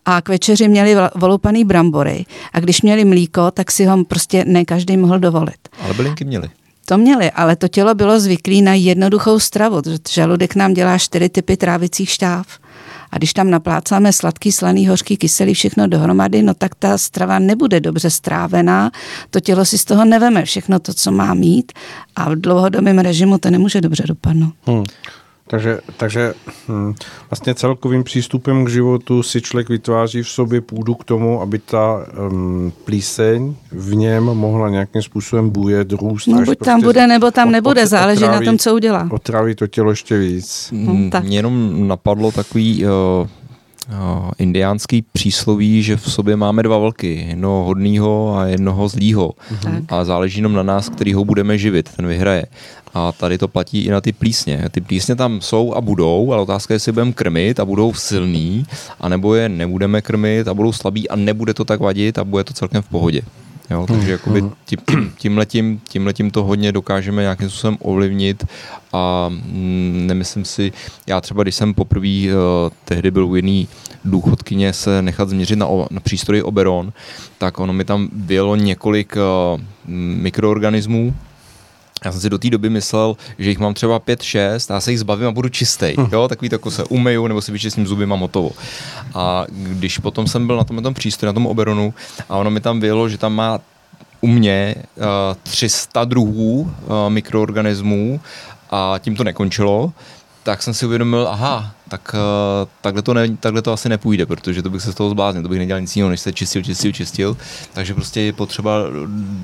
A 0.04 0.22
k 0.22 0.28
večeři 0.28 0.68
měli 0.68 0.94
voloupaný 1.14 1.64
brambory 1.64 2.24
a 2.52 2.60
když 2.60 2.82
měli 2.82 3.04
mlíko, 3.04 3.50
tak 3.50 3.70
si 3.70 3.84
ho 3.84 4.04
prostě 4.04 4.44
ne 4.44 4.64
každý 4.64 4.96
mohl 4.96 5.18
dovolit. 5.18 5.68
Ale 5.80 5.94
bylinky 5.94 6.24
měli. 6.24 6.48
To 6.88 6.98
měli, 6.98 7.30
ale 7.30 7.56
to 7.56 7.68
tělo 7.68 7.94
bylo 7.94 8.20
zvyklé 8.20 8.60
na 8.62 8.74
jednoduchou 8.74 9.38
stravu. 9.38 9.82
Žaludek 10.10 10.54
nám 10.54 10.74
dělá 10.74 10.98
čtyři 10.98 11.28
typy 11.28 11.56
trávicích 11.56 12.10
šťáv. 12.10 12.46
A 13.10 13.18
když 13.18 13.32
tam 13.32 13.50
naplácáme 13.50 14.12
sladký, 14.12 14.52
slaný, 14.52 14.88
hořký, 14.88 15.16
kyselý, 15.16 15.54
všechno 15.54 15.86
dohromady, 15.86 16.42
no 16.42 16.54
tak 16.54 16.74
ta 16.74 16.98
strava 16.98 17.38
nebude 17.38 17.80
dobře 17.80 18.10
strávená, 18.10 18.90
to 19.30 19.40
tělo 19.40 19.64
si 19.64 19.78
z 19.78 19.84
toho 19.84 20.04
neveme 20.04 20.44
všechno 20.44 20.78
to, 20.78 20.94
co 20.94 21.12
má 21.12 21.34
mít 21.34 21.72
a 22.16 22.30
v 22.30 22.36
dlouhodobém 22.36 22.98
režimu 22.98 23.38
to 23.38 23.50
nemůže 23.50 23.80
dobře 23.80 24.04
dopadnout. 24.06 24.54
Hmm. 24.66 24.84
Takže, 25.48 25.80
takže 25.96 26.34
hm, 26.68 26.94
vlastně 27.30 27.54
celkovým 27.54 28.04
přístupem 28.04 28.64
k 28.64 28.68
životu 28.68 29.22
si 29.22 29.40
člověk 29.40 29.68
vytváří 29.68 30.22
v 30.22 30.28
sobě 30.28 30.60
půdu 30.60 30.94
k 30.94 31.04
tomu, 31.04 31.40
aby 31.40 31.58
ta 31.58 32.06
um, 32.30 32.72
plíseň 32.84 33.54
v 33.72 33.94
něm 33.94 34.24
mohla 34.24 34.68
nějakým 34.68 35.02
způsobem 35.02 35.50
bujet, 35.50 35.92
růst. 35.92 36.26
No 36.26 36.36
buď 36.36 36.44
prostě 36.44 36.64
tam 36.64 36.80
bude, 36.80 37.06
nebo 37.06 37.30
tam 37.30 37.50
nebude, 37.50 37.86
záleží 37.86 38.24
otráví, 38.24 38.46
na 38.46 38.50
tom, 38.50 38.58
co 38.58 38.74
udělá. 38.74 39.08
Otráví 39.10 39.54
to 39.54 39.66
tělo 39.66 39.90
ještě 39.90 40.18
víc. 40.18 40.68
Hmm, 40.72 41.10
tak. 41.10 41.24
Mě 41.24 41.38
jenom 41.38 41.88
napadlo 41.88 42.32
takový... 42.32 42.84
Uh, 42.84 43.28
indiánský 44.38 45.02
přísloví, 45.12 45.82
že 45.82 45.96
v 45.96 46.12
sobě 46.12 46.36
máme 46.36 46.62
dva 46.62 46.78
vlky, 46.78 47.26
jednoho 47.28 47.64
hodného 47.64 48.38
a 48.38 48.46
jednoho 48.46 48.88
zlýho. 48.88 49.32
Mm-hmm. 49.52 49.84
A 49.88 50.04
záleží 50.04 50.38
jenom 50.38 50.52
na 50.52 50.62
nás, 50.62 50.88
který 50.88 51.14
ho 51.14 51.24
budeme 51.24 51.58
živit, 51.58 51.90
ten 51.96 52.06
vyhraje. 52.06 52.46
A 52.94 53.12
tady 53.12 53.38
to 53.38 53.48
platí 53.48 53.84
i 53.84 53.90
na 53.90 54.00
ty 54.00 54.12
plísně. 54.12 54.64
Ty 54.70 54.80
plísně 54.80 55.16
tam 55.16 55.40
jsou 55.40 55.74
a 55.74 55.80
budou, 55.80 56.32
ale 56.32 56.42
otázka 56.42 56.74
je, 56.74 56.76
jestli 56.76 56.92
budeme 56.92 57.12
krmit 57.12 57.60
a 57.60 57.64
budou 57.64 57.94
silný, 57.94 58.66
anebo 59.00 59.34
je 59.34 59.48
nebudeme 59.48 60.02
krmit 60.02 60.48
a 60.48 60.54
budou 60.54 60.72
slabí 60.72 61.08
a 61.08 61.16
nebude 61.16 61.54
to 61.54 61.64
tak 61.64 61.80
vadit 61.80 62.18
a 62.18 62.24
bude 62.24 62.44
to 62.44 62.52
celkem 62.52 62.82
v 62.82 62.88
pohodě. 62.88 63.22
Jo, 63.70 63.86
takže 63.88 64.12
jakoby 64.12 64.40
hmm. 64.40 64.52
tím, 64.64 64.78
tím, 64.86 65.12
tímhletím, 65.18 65.80
tímhletím 65.88 66.30
to 66.30 66.44
hodně 66.44 66.72
dokážeme 66.72 67.22
nějakým 67.22 67.50
způsobem 67.50 67.76
ovlivnit 67.80 68.46
a 68.92 69.28
mm, 69.28 70.04
nemyslím 70.06 70.44
si, 70.44 70.72
já 71.06 71.20
třeba 71.20 71.42
když 71.42 71.54
jsem 71.54 71.74
poprvé 71.74 72.08
uh, 72.08 72.32
tehdy 72.84 73.10
byl 73.10 73.26
u 73.26 73.34
jedné 73.34 73.64
důchodkyně 74.04 74.72
se 74.72 75.02
nechat 75.02 75.28
změřit 75.28 75.56
na, 75.56 75.66
na 75.90 76.00
přístroji 76.00 76.42
Oberon, 76.42 76.92
tak 77.38 77.58
ono 77.58 77.72
mi 77.72 77.84
tam 77.84 78.08
bylo 78.12 78.56
několik 78.56 79.16
uh, 79.16 79.60
mikroorganismů, 80.22 81.14
já 82.04 82.12
jsem 82.12 82.20
si 82.20 82.30
do 82.30 82.38
té 82.38 82.50
doby 82.50 82.70
myslel, 82.70 83.16
že 83.38 83.48
jich 83.48 83.58
mám 83.58 83.74
třeba 83.74 84.00
5-6 84.00 84.70
a 84.70 84.74
já 84.74 84.80
se 84.80 84.90
jich 84.90 85.00
zbavím 85.00 85.28
a 85.28 85.32
budu 85.32 85.48
čistý. 85.48 85.94
Hm. 85.98 86.08
Jo, 86.12 86.28
takový 86.28 86.48
to 86.48 86.54
jako 86.54 86.70
se 86.70 86.84
umeju 86.84 87.26
nebo 87.26 87.42
si 87.42 87.52
vyčistím 87.52 87.86
zuby, 87.86 88.06
mám 88.06 88.20
hotovo. 88.20 88.50
A 89.14 89.44
když 89.50 89.98
potom 89.98 90.26
jsem 90.26 90.46
byl 90.46 90.56
na 90.56 90.64
tom, 90.64 90.76
na 90.76 90.82
tom 90.82 90.94
přístroji, 90.94 91.26
na 91.26 91.32
tom 91.32 91.46
oberonu 91.46 91.94
a 92.28 92.36
ono 92.36 92.50
mi 92.50 92.60
tam 92.60 92.80
bylo, 92.80 93.08
že 93.08 93.18
tam 93.18 93.34
má 93.34 93.60
u 94.20 94.26
mě 94.26 94.74
uh, 94.96 95.04
eh, 95.32 95.36
300 95.42 96.04
druhů 96.04 96.60
uh, 96.60 96.70
mikroorganismů 97.08 98.20
a 98.70 98.94
tím 98.98 99.16
to 99.16 99.24
nekončilo, 99.24 99.92
tak 100.42 100.62
jsem 100.62 100.74
si 100.74 100.86
uvědomil, 100.86 101.28
aha, 101.28 101.75
tak 101.88 102.14
uh, 102.14 102.68
takhle, 102.80 103.02
to 103.02 103.14
ne, 103.14 103.36
takhle 103.36 103.62
to 103.62 103.72
asi 103.72 103.88
nepůjde, 103.88 104.26
protože 104.26 104.62
to 104.62 104.70
bych 104.70 104.82
se 104.82 104.92
z 104.92 104.94
toho 104.94 105.10
zbláznil, 105.10 105.42
to 105.42 105.48
bych 105.48 105.58
nedělal 105.58 105.80
nic 105.80 105.96
jiného, 105.96 106.10
než 106.10 106.20
se 106.20 106.32
čistil, 106.32 106.62
čistil, 106.62 106.92
čistil, 106.92 107.36
takže 107.72 107.94
prostě 107.94 108.20
je 108.20 108.32
potřeba 108.32 108.82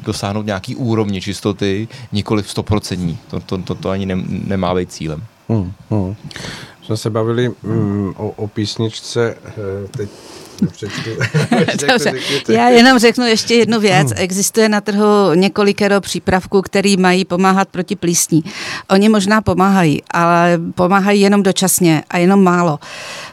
dosáhnout 0.05 0.47
nějaký 0.47 0.77
úrovně 0.77 1.21
čistoty, 1.21 1.89
nikoli 2.13 2.43
v 2.43 2.55
100%. 2.55 3.17
To, 3.31 3.41
to, 3.41 3.59
to, 3.59 3.75
to 3.75 3.91
ani 3.91 4.07
ne, 4.07 4.17
nemá 4.27 4.75
být 4.75 4.93
cílem. 4.93 5.25
Hmm, 5.49 5.73
hmm. 5.91 6.15
Jsme 6.83 6.97
se 6.97 7.11
bavili 7.11 7.51
mm, 7.63 8.15
o, 8.17 8.31
o 8.31 8.49
písničce, 8.49 9.37
eh, 9.45 10.07
Dobře. 11.89 12.13
Já 12.49 12.69
jenom 12.69 12.99
řeknu 12.99 13.27
ještě 13.27 13.55
jednu 13.55 13.81
věc. 13.81 14.09
Hmm. 14.09 14.23
Existuje 14.23 14.69
na 14.69 14.81
trhu 14.81 15.35
několikero 15.35 16.01
přípravků, 16.01 16.63
který 16.63 16.97
mají 16.97 17.25
pomáhat 17.25 17.69
proti 17.69 17.97
plísní. 17.97 18.45
Oni 18.91 19.09
možná 19.09 19.43
pomáhají, 19.43 20.03
ale 20.11 20.61
pomáhají 20.75 21.21
jenom 21.21 21.43
dočasně 21.43 22.03
a 22.11 22.19
jenom 22.19 22.43
málo. 22.43 22.79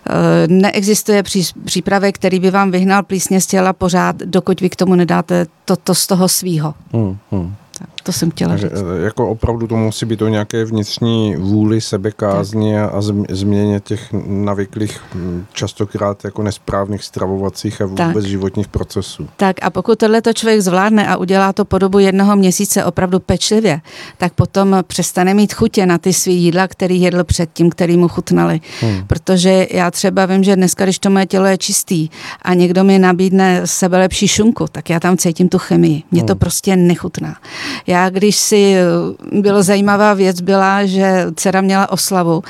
Eh, 0.10 0.48
neexistuje 0.48 1.24
přípravek, 1.66 2.16
který 2.16 2.40
by 2.40 2.52
vám 2.52 2.72
vyhnal 2.72 3.04
plísně 3.04 3.42
z 3.42 3.46
těla 3.46 3.74
pořád, 3.74 4.16
dokud 4.16 4.62
vy 4.62 4.70
k 4.70 4.76
tomu 4.76 4.96
nedáte 4.96 5.46
toto 5.66 5.96
z 5.96 6.08
toho 6.08 6.28
svýho. 6.28 6.74
Hmm, 6.94 7.18
hmm. 7.32 7.56
To 8.04 8.12
jsem 8.12 8.32
chtěla 8.32 8.58
říct. 8.58 8.72
Eh, 8.72 9.04
jako 9.04 9.30
opravdu 9.30 9.68
to 9.68 9.76
musí 9.76 10.06
být 10.06 10.22
o 10.22 10.28
nějaké 10.28 10.66
vnitřní 10.66 11.36
vůli, 11.36 11.82
sebekázni 11.82 12.80
a, 12.80 12.86
a 12.86 13.02
změně 13.30 13.80
těch 13.80 14.14
navyklých 14.28 15.02
hm, 15.16 15.46
častokrát 15.54 16.26
jako 16.26 16.44
nesprávných 16.44 17.04
stravovacích 17.04 17.82
a 17.82 17.86
vůbec 17.86 18.14
tak. 18.14 18.26
životních 18.26 18.68
procesů. 18.68 19.28
Tak 19.38 19.56
a 19.62 19.70
pokud 19.70 20.00
tohle 20.00 20.22
to 20.22 20.34
člověk 20.34 20.62
zvládne 20.62 21.08
a 21.08 21.18
udělá 21.18 21.54
to 21.54 21.66
po 21.66 21.78
dobu 21.78 22.00
jednoho 22.00 22.36
měsíce 22.36 22.86
opravdu 22.86 23.20
pečlivě, 23.20 23.82
tak 24.18 24.34
potom 24.34 24.78
přestane 24.88 25.34
mít 25.34 25.54
chutě 25.54 25.86
na 25.86 25.98
ty 25.98 26.14
svý 26.14 26.44
jídla, 26.44 26.68
který 26.68 27.02
jedl 27.02 27.24
předtím, 27.24 27.70
který 27.70 27.98
mu 27.98 28.08
chutnali. 28.08 28.62
Hmm. 28.82 29.04
Protože 29.08 29.68
já 29.72 29.92
třeba 29.92 30.26
vím, 30.26 30.44
že 30.44 30.56
dneska, 30.56 30.84
když 30.84 31.00
to 31.00 31.10
moje 31.10 31.26
tělo 31.26 31.46
je 31.46 31.58
čistý 31.58 32.10
a 32.42 32.54
někdo 32.54 32.84
mi 32.84 33.00
nabídne 33.00 33.62
sebe 33.66 33.98
lepší 33.98 34.28
šunku, 34.28 34.66
tak 34.72 34.90
já 34.90 35.00
tam 35.00 35.18
cítím 35.18 35.50
tu 35.50 35.58
chemii. 35.58 36.04
Mně 36.12 36.22
hmm. 36.22 36.28
to 36.28 36.36
prostě 36.36 36.76
nechutná. 36.76 37.36
Já, 37.90 38.10
když 38.10 38.36
si, 38.36 38.76
bylo 39.32 39.64
zajímavá 39.64 40.14
věc, 40.14 40.42
byla, 40.42 40.86
že 40.86 41.26
dcera 41.36 41.62
měla 41.62 41.92
oslavu, 41.92 42.44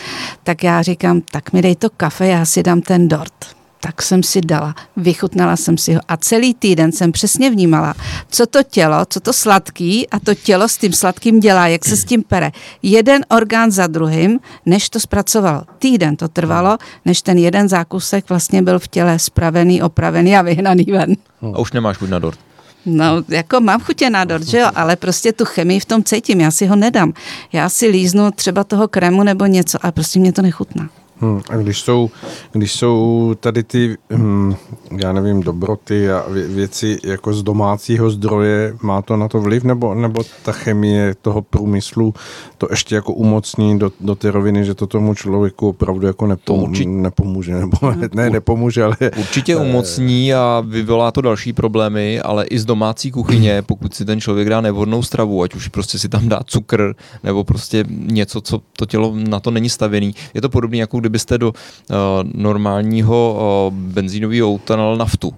tak 0.44 0.64
já 0.64 0.82
říkám, 0.82 1.22
tak 1.22 1.54
mi 1.54 1.62
dej 1.62 1.76
to 1.76 1.90
kafe, 1.90 2.28
já 2.28 2.46
si 2.46 2.64
dám 2.64 2.82
ten 2.82 3.08
dort 3.08 3.60
tak 3.82 4.02
jsem 4.02 4.24
si 4.24 4.42
dala, 4.42 4.76
vychutnala 4.98 5.56
jsem 5.56 5.78
si 5.78 5.94
ho 5.94 6.02
a 6.08 6.18
celý 6.18 6.54
týden 6.54 6.92
jsem 6.92 7.12
přesně 7.12 7.50
vnímala, 7.50 7.94
co 8.30 8.46
to 8.46 8.64
tělo, 8.64 9.06
co 9.10 9.20
to 9.20 9.34
sladký 9.34 10.10
a 10.10 10.20
to 10.20 10.36
tělo 10.36 10.68
s 10.68 10.78
tím 10.78 10.94
sladkým 10.94 11.40
dělá, 11.40 11.68
jak 11.68 11.86
se 11.86 11.96
s 11.96 12.06
tím 12.06 12.24
pere. 12.24 12.52
Jeden 12.84 13.26
orgán 13.30 13.72
za 13.72 13.88
druhým, 13.88 14.40
než 14.66 14.90
to 14.90 15.00
zpracovalo. 15.00 15.62
Týden 15.80 16.16
to 16.16 16.28
trvalo, 16.28 16.78
než 17.06 17.22
ten 17.22 17.38
jeden 17.38 17.70
zákusek 17.70 18.30
vlastně 18.30 18.62
byl 18.62 18.80
v 18.80 18.88
těle 18.88 19.20
spravený, 19.20 19.82
opravený 19.82 20.38
a 20.38 20.42
vyhnaný 20.42 20.84
ven. 20.84 21.16
A 21.54 21.60
už 21.60 21.72
nemáš 21.72 21.98
chuť 21.98 22.10
na 22.10 22.20
dort. 22.20 22.49
No, 22.86 23.24
jako 23.30 23.60
mám 23.60 23.82
chutě 23.82 24.10
na 24.10 24.26
dort, 24.26 24.48
že 24.48 24.58
jo, 24.58 24.68
ale 24.76 24.96
prostě 24.96 25.34
tu 25.34 25.46
chemii 25.46 25.80
v 25.80 25.86
tom 25.86 26.04
cítím, 26.04 26.42
já 26.42 26.52
si 26.52 26.66
ho 26.66 26.76
nedám. 26.76 27.14
Já 27.54 27.70
si 27.70 27.88
líznu 27.88 28.32
třeba 28.32 28.64
toho 28.64 28.88
krému 28.88 29.24
nebo 29.24 29.46
něco 29.46 29.78
a 29.86 29.92
prostě 29.92 30.20
mě 30.20 30.34
to 30.34 30.42
nechutná. 30.42 30.90
Hmm, 31.22 31.42
a 31.50 31.58
když 31.58 31.82
jsou, 31.82 32.10
když 32.52 32.72
jsou 32.74 33.36
tady 33.40 33.64
ty, 33.64 33.98
hm, 34.14 34.56
já 34.98 35.14
nevím, 35.14 35.42
dobroty 35.42 36.12
a 36.12 36.26
vě, 36.30 36.48
věci 36.48 36.98
jako 37.04 37.34
z 37.34 37.44
domácího 37.44 38.10
zdroje, 38.10 38.76
má 38.82 39.02
to 39.02 39.18
na 39.18 39.28
to 39.28 39.42
vliv, 39.42 39.64
nebo, 39.64 39.96
nebo 39.96 40.24
ta 40.44 40.52
chemie 40.52 41.16
toho 41.22 41.42
průmyslu 41.42 42.14
to 42.58 42.68
ještě 42.70 42.96
jako 42.96 43.14
umocní 43.14 43.80
do, 43.80 43.92
do 44.00 44.16
té 44.16 44.32
roviny, 44.32 44.66
že 44.66 44.74
to 44.74 44.88
tomu 44.88 45.14
člověku 45.14 45.70
opravdu 45.70 46.08
jako 46.08 46.28
nepom, 46.28 46.74
nepomůže, 46.86 47.56
nebo 47.56 47.78
ne, 48.14 48.30
nepomůže, 48.30 48.84
ale... 48.84 48.96
Určitě 49.18 49.56
umocní 49.56 50.34
a 50.34 50.64
vyvolá 50.68 51.12
to 51.12 51.22
další 51.22 51.54
problémy, 51.54 52.22
ale 52.22 52.46
i 52.46 52.60
z 52.60 52.66
domácí 52.66 53.12
kuchyně, 53.12 53.62
pokud 53.62 53.94
si 53.94 54.06
ten 54.06 54.22
člověk 54.22 54.50
dá 54.50 54.62
nevhodnou 54.62 55.04
stravu, 55.04 55.44
ať 55.44 55.56
už 55.56 55.68
prostě 55.68 56.00
si 56.00 56.10
tam 56.10 56.30
dá 56.30 56.40
cukr, 56.46 56.96
nebo 57.24 57.44
prostě 57.44 57.86
něco, 57.90 58.42
co 58.42 58.62
to 58.78 58.86
tělo 58.86 59.14
na 59.16 59.40
to 59.40 59.52
není 59.52 59.70
stavěný. 59.70 60.16
Je 60.34 60.42
to 60.42 60.50
podobné, 60.50 60.78
jako 60.78 60.98
kdybyste 61.10 61.38
do 61.38 61.48
uh, 61.50 61.96
normálního 62.34 63.38
uh, 63.72 63.74
benzínového 63.74 64.48
auta 64.48 64.76
nal 64.76 64.98
naftu. 64.98 65.34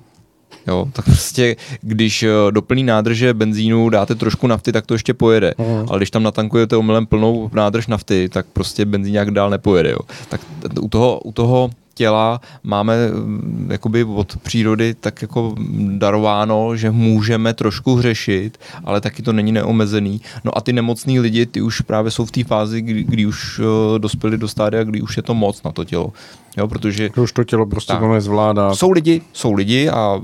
Jo, 0.68 0.88
tak 0.94 1.06
prostě, 1.06 1.56
když 1.82 2.24
uh, 2.24 2.52
do 2.52 2.62
plný 2.62 2.84
nádrže 2.84 3.34
benzínu 3.34 3.90
dáte 3.90 4.16
trošku 4.16 4.48
nafty, 4.48 4.72
tak 4.72 4.86
to 4.86 4.94
ještě 4.94 5.14
pojede. 5.14 5.54
Mm. 5.58 5.86
Ale 5.90 6.00
když 6.00 6.12
tam 6.12 6.24
natankujete 6.24 6.78
omylem 6.78 7.06
plnou 7.06 7.50
nádrž 7.54 7.88
nafty, 7.88 8.30
tak 8.30 8.46
prostě 8.54 8.86
benzín 8.86 9.14
nějak 9.14 9.32
dál 9.32 9.50
nepojede. 9.50 9.92
Jo. 9.92 10.00
Tak 10.30 10.42
u 10.82 10.90
toho, 10.90 11.20
u 11.20 11.32
toho 11.32 11.70
těla 12.02 12.42
máme 12.64 13.08
mm, 13.08 13.68
jakoby 13.72 14.04
od 14.04 14.38
přírody 14.38 14.94
tak 14.94 15.22
jako 15.22 15.56
darováno, 15.98 16.76
že 16.76 16.92
můžeme 16.92 17.54
trošku 17.54 17.96
hřešit, 17.96 18.58
ale 18.84 19.02
taky 19.02 19.22
to 19.22 19.34
není 19.34 19.52
neomezený. 19.52 20.22
No 20.44 20.58
a 20.58 20.62
ty 20.62 20.74
nemocní 20.74 21.20
lidi, 21.20 21.46
ty 21.46 21.62
už 21.62 21.82
právě 21.82 22.12
jsou 22.12 22.26
v 22.26 22.32
té 22.32 22.44
fázi, 22.44 22.82
kdy, 22.82 23.04
kdy 23.04 23.26
už 23.26 23.60
uh, 23.60 23.66
dospěli 24.00 24.38
do 24.38 24.48
stádia, 24.48 24.84
kdy 24.84 25.02
už 25.02 25.18
je 25.18 25.24
to 25.24 25.34
moc 25.34 25.64
na 25.64 25.72
to 25.72 25.86
tělo. 25.86 26.14
Jo, 26.58 26.68
protože... 26.68 27.10
To 27.10 27.24
už 27.24 27.32
to 27.32 27.44
tělo 27.44 27.66
prostě 27.66 27.94
tak, 27.94 28.00
to 28.00 28.14
nezvládá. 28.14 28.76
Jsou 28.76 28.92
lidi, 28.92 29.22
jsou 29.34 29.54
lidi 29.54 29.90
a 29.90 30.22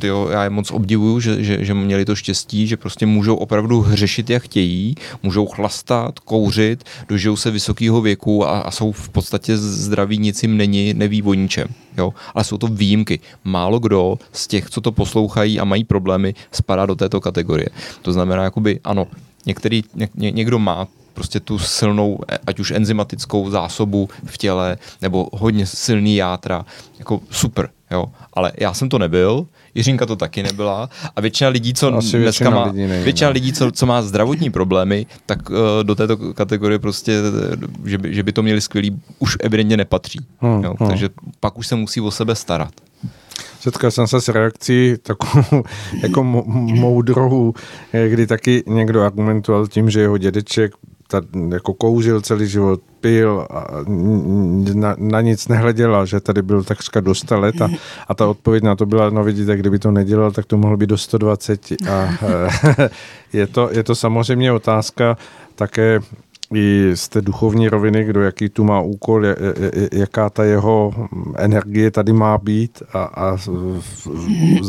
tyjo, 0.00 0.28
já 0.28 0.44
je 0.44 0.50
moc 0.50 0.70
obdivuju, 0.70 1.20
že, 1.20 1.44
že, 1.44 1.64
že 1.64 1.74
měli 1.74 2.04
to 2.04 2.16
štěstí, 2.16 2.66
že 2.66 2.76
prostě 2.76 3.06
můžou 3.06 3.36
opravdu 3.36 3.80
hřešit, 3.80 4.30
jak 4.30 4.42
chtějí, 4.42 4.94
můžou 5.22 5.46
chlastat, 5.46 6.18
kouřit, 6.18 6.84
dožijou 7.08 7.36
se 7.36 7.50
vysokého 7.50 8.00
věku 8.00 8.46
a, 8.46 8.60
a 8.60 8.70
jsou 8.70 8.92
v 8.92 9.08
podstatě 9.08 9.56
zdraví, 9.56 10.18
nic 10.18 10.42
jim 10.42 10.56
není, 10.56 10.94
neví 10.94 11.22
o 11.22 11.34
ničem. 11.34 11.68
Jo? 11.96 12.14
Ale 12.34 12.44
jsou 12.44 12.58
to 12.58 12.66
výjimky. 12.66 13.20
Málo 13.44 13.78
kdo 13.78 14.18
z 14.32 14.46
těch, 14.46 14.70
co 14.70 14.80
to 14.80 14.92
poslouchají 14.92 15.60
a 15.60 15.64
mají 15.64 15.84
problémy, 15.84 16.34
spadá 16.52 16.86
do 16.86 16.94
této 16.94 17.20
kategorie. 17.20 17.68
To 18.02 18.12
znamená, 18.12 18.42
jakoby, 18.42 18.80
ano, 18.84 19.06
některý, 19.46 19.84
ně, 19.94 20.30
někdo 20.30 20.58
má 20.58 20.86
prostě 21.18 21.40
tu 21.40 21.58
silnou, 21.58 22.18
ať 22.46 22.60
už 22.60 22.70
enzymatickou 22.70 23.50
zásobu 23.50 24.08
v 24.24 24.38
těle, 24.38 24.78
nebo 25.02 25.28
hodně 25.32 25.66
silný 25.66 26.16
játra, 26.16 26.64
jako 26.98 27.20
super, 27.30 27.68
jo. 27.90 28.06
Ale 28.32 28.52
já 28.58 28.74
jsem 28.74 28.88
to 28.88 28.98
nebyl, 28.98 29.46
Jiřinka 29.74 30.06
to 30.06 30.16
taky 30.16 30.42
nebyla 30.42 30.88
a 31.16 31.20
většina 31.20 31.50
lidí, 31.50 31.74
co 31.74 31.94
Asi 31.94 32.18
dneska 32.18 32.50
má, 32.50 32.64
lidí 32.64 32.78
nejde, 32.78 33.04
většina 33.04 33.30
lidí, 33.30 33.52
co, 33.52 33.70
co 33.70 33.86
má 33.86 34.02
zdravotní 34.02 34.50
problémy, 34.50 35.06
tak 35.26 35.50
uh, 35.50 35.56
do 35.82 35.94
této 35.94 36.16
kategorie 36.16 36.78
prostě, 36.78 37.12
že 37.84 37.98
by, 37.98 38.14
že 38.14 38.22
by 38.22 38.32
to 38.32 38.42
měli 38.42 38.60
skvělý, 38.60 39.00
už 39.18 39.36
evidentně 39.40 39.76
nepatří. 39.76 40.18
Hmm, 40.38 40.64
jo? 40.64 40.74
Hmm. 40.78 40.88
Takže 40.88 41.08
pak 41.40 41.58
už 41.58 41.66
se 41.66 41.76
musí 41.76 42.00
o 42.00 42.10
sebe 42.10 42.34
starat. 42.34 42.72
Setkal 43.60 43.90
jsem 43.90 44.06
se 44.06 44.20
s 44.20 44.28
reakcí 44.28 44.94
takovou 45.02 45.62
jako 46.02 46.24
moudrou, 46.54 47.54
eh, 47.92 48.08
kdy 48.08 48.26
taky 48.26 48.62
někdo 48.66 49.02
argumentoval 49.02 49.66
tím, 49.66 49.90
že 49.90 50.00
jeho 50.00 50.18
dědeček 50.18 50.72
ta, 51.10 51.22
jako 51.48 51.74
kouřil 51.74 52.20
celý 52.20 52.46
život, 52.46 52.80
pil 53.00 53.46
a 53.50 53.66
na, 54.74 54.94
na 54.98 55.20
nic 55.20 55.48
nehleděla, 55.48 56.04
že 56.04 56.20
tady 56.20 56.42
byl 56.42 56.64
takřka 56.64 57.00
do 57.00 57.14
100 57.14 57.40
let 57.40 57.62
a, 57.62 57.68
a 58.08 58.14
ta 58.14 58.26
odpověď 58.26 58.62
na 58.62 58.76
to 58.76 58.86
byla, 58.86 59.10
no 59.10 59.24
vidíte, 59.24 59.56
kdyby 59.56 59.78
to 59.78 59.90
nedělal, 59.90 60.32
tak 60.32 60.46
to 60.46 60.56
mohl 60.56 60.76
být 60.76 60.90
do 60.90 60.98
120 60.98 61.72
a 61.90 62.08
je 63.32 63.46
to, 63.46 63.68
je 63.72 63.82
to 63.82 63.94
samozřejmě 63.94 64.52
otázka 64.52 65.16
také 65.54 66.00
i 66.54 66.90
z 66.94 67.08
té 67.08 67.20
duchovní 67.20 67.68
roviny, 67.68 68.04
kdo 68.04 68.22
jaký 68.22 68.48
tu 68.48 68.64
má 68.64 68.80
úkol, 68.80 69.24
jaká 69.92 70.30
ta 70.30 70.44
jeho 70.44 70.94
energie 71.36 71.90
tady 71.90 72.12
má 72.12 72.38
být 72.38 72.82
a, 72.92 73.02
a 73.02 73.36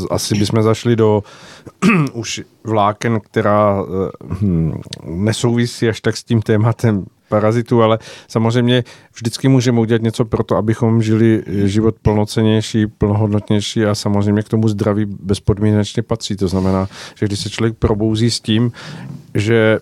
asi 0.10 0.36
bychom 0.36 0.64
zašli 0.64 0.96
do 0.96 1.24
už 2.14 2.42
vláken, 2.64 3.20
která 3.20 3.84
hm, 4.42 4.82
nesouvisí 5.06 5.90
až 5.90 6.02
tak 6.02 6.18
s 6.18 6.24
tím 6.24 6.42
tématem 6.42 7.06
parazitu, 7.30 7.84
ale 7.84 8.00
samozřejmě 8.28 8.84
vždycky 9.16 9.48
můžeme 9.48 9.80
udělat 9.80 10.02
něco 10.02 10.26
pro 10.26 10.44
to, 10.44 10.56
abychom 10.56 11.02
žili 11.02 11.44
život 11.48 11.96
plnocenější, 12.02 12.88
plnohodnotnější 12.88 13.86
a 13.86 13.96
samozřejmě 13.96 14.42
k 14.42 14.50
tomu 14.50 14.68
zdraví 14.68 15.06
bezpodmínečně 15.06 16.04
patří. 16.04 16.36
To 16.36 16.48
znamená, 16.48 16.88
že 17.16 17.26
když 17.26 17.40
se 17.40 17.50
člověk 17.50 17.78
probouzí 17.78 18.32
s 18.32 18.40
tím, 18.40 18.72
že 19.36 19.80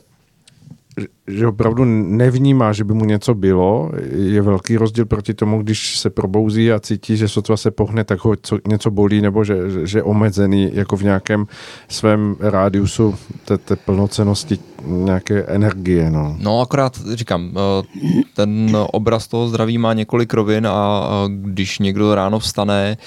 že 1.28 1.48
opravdu 1.48 1.86
nevnímá, 1.86 2.74
že 2.74 2.84
by 2.84 2.94
mu 2.94 3.06
něco 3.06 3.34
bylo. 3.34 3.92
Je 4.12 4.42
velký 4.42 4.78
rozdíl 4.78 5.06
proti 5.06 5.34
tomu, 5.34 5.62
když 5.62 6.00
se 6.00 6.10
probouzí 6.10 6.72
a 6.72 6.80
cítí, 6.80 7.18
že 7.18 7.28
sotva 7.28 7.58
se 7.58 7.72
pohne, 7.72 8.04
tak 8.04 8.26
ho 8.26 8.36
co, 8.42 8.60
něco 8.68 8.92
bolí, 8.92 9.22
nebo 9.22 9.44
že, 9.44 9.88
že 9.88 9.98
je 9.98 10.04
omezený 10.04 10.70
jako 10.74 10.98
v 10.98 11.04
nějakém 11.04 11.48
svém 11.88 12.36
rádiusu 12.40 13.16
té, 13.46 13.58
té 13.58 13.76
plnocenosti 13.76 14.60
nějaké 14.86 15.44
energie. 15.44 16.12
No. 16.12 16.36
no 16.40 16.62
akorát 16.62 17.00
říkám, 17.14 17.52
eh, 17.56 18.24
ten 18.36 18.78
obraz 18.92 19.28
toho 19.28 19.48
zdraví 19.48 19.78
má 19.78 19.94
několik 19.94 20.34
rovin 20.34 20.68
a 20.68 21.10
když 21.28 21.80
někdo 21.80 22.16
ráno 22.16 22.40
vstane 22.40 22.98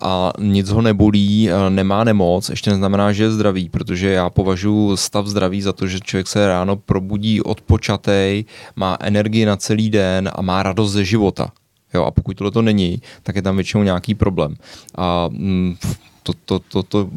a 0.00 0.32
nic 0.38 0.70
ho 0.70 0.82
nebolí, 0.82 1.50
eh, 1.50 1.70
nemá 1.70 2.04
nemoc, 2.04 2.48
ještě 2.50 2.70
neznamená, 2.70 3.12
že 3.12 3.22
je 3.22 3.30
zdravý, 3.30 3.68
protože 3.68 4.08
já 4.08 4.30
považuji 4.30 4.96
stav 4.96 5.26
zdraví 5.26 5.62
za 5.62 5.72
to, 5.72 5.86
že 5.86 6.00
člověk 6.00 6.28
se 6.28 6.48
ráno 6.48 6.76
probudí 6.76 7.40
odpočatej, 7.70 8.44
má 8.76 8.98
energii 9.00 9.46
na 9.46 9.56
celý 9.56 9.90
den 9.90 10.30
a 10.34 10.42
má 10.42 10.62
radost 10.62 10.92
ze 10.92 11.04
života. 11.04 11.52
Jo, 11.94 12.04
a 12.04 12.10
pokud 12.10 12.36
tohle 12.36 12.50
to 12.50 12.62
není, 12.62 13.02
tak 13.22 13.36
je 13.36 13.42
tam 13.42 13.56
většinou 13.56 13.82
nějaký 13.82 14.14
problém. 14.14 14.54
A 14.94 15.28
mm, 15.30 15.76
to, 16.22 16.32
to, 16.44 16.58
to, 16.58 16.82
to 16.82 17.10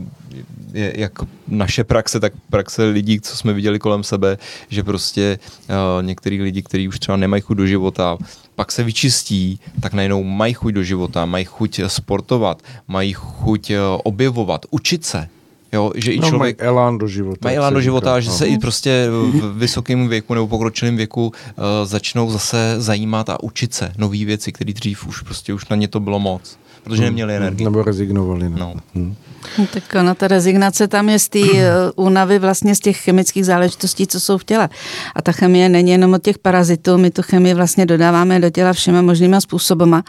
je 0.73 0.93
jak 0.97 1.11
naše 1.47 1.83
praxe, 1.83 2.19
tak 2.19 2.33
praxe 2.49 2.83
lidí, 2.85 3.21
co 3.21 3.37
jsme 3.37 3.53
viděli 3.53 3.79
kolem 3.79 4.03
sebe, 4.03 4.37
že 4.69 4.83
prostě 4.83 5.39
uh, 5.69 6.05
některý 6.05 6.41
lidi, 6.41 6.61
kteří 6.61 6.87
už 6.87 6.99
třeba 6.99 7.17
nemají 7.17 7.41
chuť 7.41 7.57
do 7.57 7.65
života, 7.65 8.17
pak 8.55 8.71
se 8.71 8.83
vyčistí, 8.83 9.59
tak 9.81 9.93
najednou 9.93 10.23
mají 10.23 10.53
chuť 10.53 10.73
do 10.73 10.83
života, 10.83 11.25
mají 11.25 11.45
chuť 11.45 11.81
sportovat, 11.87 12.61
mají 12.87 13.13
chuť 13.13 13.69
uh, 13.69 13.77
objevovat, 14.03 14.65
učit 14.69 15.05
se. 15.05 15.29
Jo, 15.73 15.91
že 15.95 16.11
i 16.11 16.19
no, 16.19 16.29
člověk, 16.29 16.61
mají 16.61 16.69
elán 16.69 16.97
do 16.97 17.07
života. 17.07 17.39
Mají 17.43 17.57
elán 17.57 17.73
do 17.73 17.81
života, 17.81 18.19
že 18.19 18.29
no. 18.29 18.35
se 18.35 18.45
i 18.45 18.57
prostě 18.57 19.07
v 19.09 19.57
vysokém 19.57 20.07
věku 20.07 20.33
nebo 20.33 20.47
pokročilém 20.47 20.97
věku 20.97 21.25
uh, 21.25 21.63
začnou 21.83 22.31
zase 22.31 22.75
zajímat 22.77 23.29
a 23.29 23.43
učit 23.43 23.73
se 23.73 23.93
nové 23.97 24.25
věci, 24.25 24.51
které 24.51 24.73
dřív 24.73 25.07
už 25.07 25.21
prostě 25.21 25.53
už 25.53 25.67
na 25.67 25.75
ně 25.75 25.87
to 25.87 25.99
bylo 25.99 26.19
moc 26.19 26.57
protože 26.83 27.01
hmm. 27.01 27.05
neměli 27.05 27.35
energii. 27.35 27.65
Nebo 27.65 27.83
rezignovali. 27.83 28.49
Ne? 28.49 28.59
No. 28.59 28.73
Hmm. 28.95 29.15
No, 29.57 29.67
tak 29.73 29.83
ona, 29.99 30.15
ta 30.15 30.27
rezignace 30.27 30.87
tam 30.87 31.09
je 31.09 31.19
z 31.19 31.29
té 31.29 31.39
eh, 31.53 31.71
únavy 31.95 32.39
vlastně 32.39 32.75
z 32.75 32.79
těch 32.79 32.97
chemických 32.97 33.45
záležitostí, 33.45 34.07
co 34.07 34.19
jsou 34.19 34.37
v 34.37 34.43
těle. 34.43 34.69
A 35.15 35.21
ta 35.21 35.31
chemie 35.31 35.69
není 35.69 35.91
jenom 35.91 36.13
od 36.13 36.23
těch 36.23 36.37
parazitů, 36.37 36.97
my 36.97 37.11
tu 37.11 37.21
chemii 37.21 37.53
vlastně 37.53 37.85
dodáváme 37.85 38.39
do 38.39 38.49
těla 38.49 38.73
všema 38.73 39.01
možnýma 39.01 39.41
způsobama. 39.41 40.03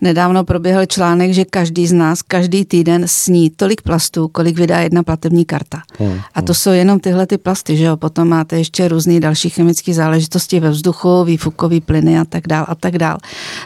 Nedávno 0.00 0.44
proběhl 0.44 0.86
článek, 0.86 1.32
že 1.32 1.44
každý 1.44 1.86
z 1.86 1.92
nás 1.92 2.22
každý 2.22 2.64
týden 2.64 3.02
sní 3.06 3.50
tolik 3.50 3.82
plastů, 3.82 4.28
kolik 4.28 4.58
vydá 4.58 4.78
jedna 4.78 5.02
platební 5.02 5.44
karta. 5.44 5.82
Hmm. 5.98 6.20
A 6.34 6.42
to 6.42 6.54
jsou 6.54 6.70
jenom 6.70 7.00
tyhle 7.00 7.26
ty 7.26 7.38
plasty, 7.38 7.76
že 7.76 7.84
jo? 7.84 7.96
Potom 7.96 8.28
máte 8.28 8.58
ještě 8.58 8.88
různé 8.88 9.20
další 9.20 9.50
chemické 9.50 9.94
záležitosti 9.94 10.60
ve 10.60 10.70
vzduchu, 10.70 11.24
výfukové 11.24 11.80
plyny 11.80 12.18
a 12.18 12.24
tak 12.24 12.48
dál 12.48 12.64
a 12.68 12.74
tak 12.74 12.98
dál. 12.98 13.18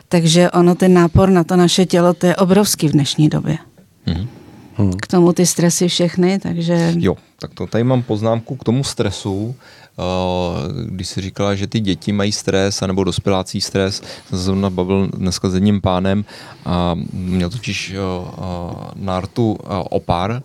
Takže 0.08 0.50
ono 0.50 0.74
ten 0.74 0.94
nápor 0.94 1.30
na 1.30 1.44
to 1.44 1.56
naše 1.56 1.86
tělo, 1.86 2.14
to 2.14 2.26
je 2.26 2.33
obrovský 2.36 2.88
v 2.88 2.92
dnešní 2.92 3.28
době. 3.28 3.58
Hmm. 4.06 4.28
Hmm. 4.76 4.92
K 4.92 5.06
tomu 5.06 5.32
ty 5.32 5.46
stresy 5.46 5.88
všechny, 5.88 6.38
takže... 6.38 6.94
Jo, 6.98 7.16
tak 7.38 7.54
to 7.54 7.66
tady 7.66 7.84
mám 7.84 8.02
poznámku 8.02 8.56
k 8.56 8.64
tomu 8.64 8.84
stresu. 8.84 9.54
Uh, 9.96 10.84
když 10.86 11.08
si 11.08 11.20
říkala, 11.20 11.54
že 11.54 11.66
ty 11.66 11.80
děti 11.80 12.12
mají 12.12 12.32
stres, 12.32 12.82
anebo 12.82 13.04
dospělácí 13.04 13.60
stres, 13.60 13.96
jsem 13.96 14.38
se 14.38 14.44
zrovna 14.44 14.70
bavil 14.70 15.08
dneska 15.16 15.50
s 15.50 15.54
jedním 15.54 15.80
pánem 15.80 16.24
a 16.64 16.94
měl 17.12 17.50
totiž 17.50 17.94
uh, 17.94 18.28
uh, 18.28 18.74
nártu 18.94 19.58
opar 19.90 20.42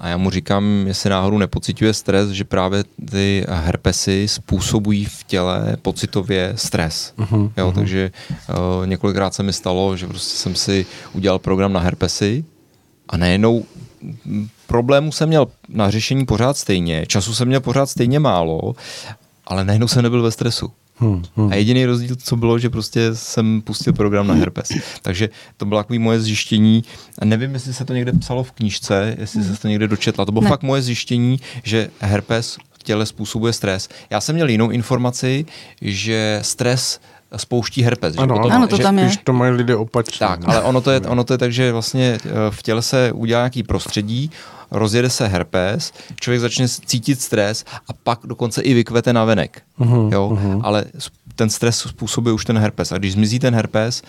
a 0.00 0.08
já 0.08 0.16
mu 0.16 0.30
říkám, 0.30 0.86
jestli 0.86 1.10
náhodou 1.10 1.38
nepocituje 1.38 1.94
stres, 1.94 2.30
že 2.30 2.44
právě 2.44 2.84
ty 3.10 3.44
herpesy 3.48 4.28
způsobují 4.28 5.04
v 5.04 5.24
těle 5.24 5.76
pocitově 5.82 6.52
stres. 6.56 7.14
Uh-huh, 7.18 7.52
jo, 7.56 7.70
uh-huh. 7.70 7.74
Takže 7.74 8.10
uh, 8.48 8.86
několikrát 8.86 9.34
se 9.34 9.42
mi 9.42 9.52
stalo, 9.52 9.96
že 9.96 10.06
prostě 10.06 10.36
jsem 10.36 10.54
si 10.54 10.86
udělal 11.12 11.38
program 11.38 11.72
na 11.72 11.80
herpesy 11.80 12.44
a 13.08 13.16
najednou 13.16 13.64
problémů 14.66 15.12
jsem 15.12 15.28
měl 15.28 15.46
na 15.68 15.90
řešení 15.90 16.26
pořád 16.26 16.56
stejně, 16.56 17.06
času 17.06 17.34
jsem 17.34 17.48
měl 17.48 17.60
pořád 17.60 17.86
stejně 17.86 18.20
málo, 18.20 18.74
ale 19.46 19.64
najednou 19.64 19.88
jsem 19.88 20.02
nebyl 20.02 20.22
ve 20.22 20.30
stresu. 20.30 20.72
Hmm, 21.00 21.22
hmm. 21.36 21.52
A 21.52 21.54
jediný 21.54 21.86
rozdíl, 21.86 22.16
co 22.16 22.36
bylo, 22.36 22.58
že 22.58 22.70
prostě 22.70 23.14
jsem 23.14 23.62
pustil 23.62 23.92
program 23.92 24.26
na 24.26 24.34
herpes. 24.34 24.68
Takže 25.02 25.28
to 25.56 25.66
bylo 25.66 25.80
takové 25.80 25.98
moje 25.98 26.20
zjištění. 26.20 26.84
A 27.18 27.24
nevím, 27.24 27.54
jestli 27.54 27.74
se 27.74 27.84
to 27.84 27.92
někde 27.92 28.12
psalo 28.12 28.44
v 28.44 28.52
knížce, 28.52 29.16
jestli 29.18 29.44
se 29.44 29.60
to 29.60 29.68
někde 29.68 29.88
dočetla. 29.88 30.24
To 30.24 30.32
bylo 30.32 30.42
ne. 30.42 30.48
fakt 30.48 30.62
moje 30.62 30.82
zjištění, 30.82 31.40
že 31.62 31.90
herpes 32.00 32.56
v 32.80 32.82
těle 32.82 33.06
způsobuje 33.06 33.52
stres. 33.52 33.88
Já 34.10 34.20
jsem 34.20 34.34
měl 34.34 34.48
jinou 34.48 34.70
informaci, 34.70 35.46
že 35.82 36.38
stres 36.42 37.00
spouští 37.36 37.82
herpes. 37.82 38.14
Ano, 38.18 38.34
že 38.34 38.40
potom, 38.40 38.52
ano 38.52 38.66
to 38.66 38.76
že, 38.76 38.82
tam 38.82 38.98
je. 38.98 39.04
Když 39.04 39.16
to 39.16 39.32
mají 39.32 39.52
lidé 39.52 39.76
opačně. 39.76 40.26
Tak, 40.26 40.40
ale 40.46 40.62
ono 40.62 40.80
to, 40.80 40.90
je, 40.90 41.00
ono 41.00 41.24
to 41.24 41.34
je 41.34 41.38
tak, 41.38 41.52
že 41.52 41.72
vlastně 41.72 42.18
eh, 42.24 42.30
v 42.50 42.62
těle 42.62 42.82
se 42.82 43.12
udělá 43.12 43.40
nějaký 43.40 43.62
prostředí, 43.62 44.30
rozjede 44.70 45.10
se 45.10 45.26
herpes, 45.26 45.92
člověk 46.20 46.40
začne 46.40 46.68
cítit 46.68 47.20
stres 47.20 47.64
a 47.88 47.92
pak 47.92 48.18
dokonce 48.24 48.62
i 48.62 48.74
vykvete 48.74 49.12
na 49.12 49.24
venek. 49.24 49.62
Uh-huh, 49.80 50.12
jo? 50.12 50.30
Uh-huh. 50.34 50.60
Ale 50.62 50.84
ten 51.34 51.50
stres 51.50 51.78
způsobuje 51.78 52.32
už 52.32 52.44
ten 52.44 52.58
herpes. 52.58 52.92
A 52.92 52.98
když 52.98 53.12
zmizí 53.12 53.38
ten 53.38 53.54
herpes, 53.54 54.02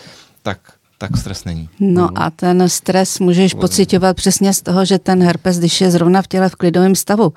tak 0.43 0.59
tak 0.97 1.17
stres 1.17 1.45
není. 1.45 1.69
No 1.79 2.09
a 2.15 2.29
ten 2.29 2.69
stres 2.69 3.19
můžeš 3.19 3.53
pocitovat 3.53 4.15
přesně 4.15 4.53
z 4.53 4.61
toho, 4.61 4.85
že 4.85 4.99
ten 4.99 5.23
herpes, 5.23 5.59
když 5.59 5.81
je 5.81 5.91
zrovna 5.91 6.21
v 6.21 6.27
těle 6.27 6.49
v 6.49 6.55
klidovém 6.55 6.95
stavu, 6.95 7.33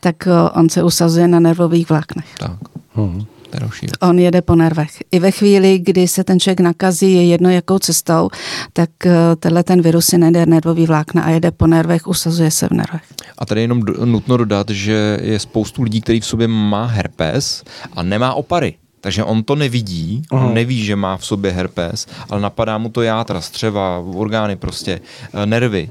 tak 0.00 0.26
eh, 0.26 0.50
on 0.54 0.68
se 0.68 0.82
usazuje 0.82 1.28
na 1.28 1.40
nervových 1.40 1.88
vláknech. 1.88 2.26
Tak. 2.38 2.58
Uh-huh. 3.52 4.08
On 4.08 4.18
jede 4.18 4.42
po 4.42 4.54
nervech. 4.56 4.90
I 5.10 5.18
ve 5.18 5.30
chvíli, 5.30 5.78
kdy 5.78 6.08
se 6.08 6.24
ten 6.24 6.40
člověk 6.40 6.60
nakazí, 6.60 7.12
je 7.12 7.26
jedno 7.26 7.50
jakou 7.50 7.78
cestou, 7.78 8.30
tak 8.72 8.90
eh, 9.06 9.36
tenhle 9.38 9.62
ten 9.62 9.82
virus 9.82 10.06
si 10.06 10.18
nejde 10.18 10.46
nervový 10.46 10.86
vlákna 10.86 11.22
a 11.22 11.30
jede 11.30 11.50
po 11.50 11.66
nervech, 11.66 12.06
usazuje 12.06 12.50
se 12.50 12.68
v 12.68 12.70
nervech. 12.70 13.02
A 13.38 13.46
tady 13.46 13.60
jenom 13.60 13.80
nutno 14.04 14.36
dodat, 14.36 14.70
že 14.70 15.18
je 15.22 15.38
spoustu 15.38 15.82
lidí, 15.82 16.00
který 16.00 16.20
v 16.20 16.26
sobě 16.26 16.48
má 16.48 16.86
herpes 16.86 17.64
a 17.96 18.02
nemá 18.02 18.34
opary. 18.34 18.74
Takže 19.00 19.24
on 19.24 19.42
to 19.42 19.54
nevidí, 19.54 20.22
on 20.30 20.40
uh-huh. 20.40 20.52
neví, 20.52 20.84
že 20.84 20.96
má 20.96 21.16
v 21.16 21.26
sobě 21.26 21.50
herpes, 21.50 22.06
ale 22.30 22.40
napadá 22.40 22.78
mu 22.78 22.88
to 22.88 23.02
játra, 23.02 23.40
střeva, 23.40 23.98
orgány 23.98 24.56
prostě, 24.56 25.00
eh, 25.34 25.46
nervy, 25.46 25.90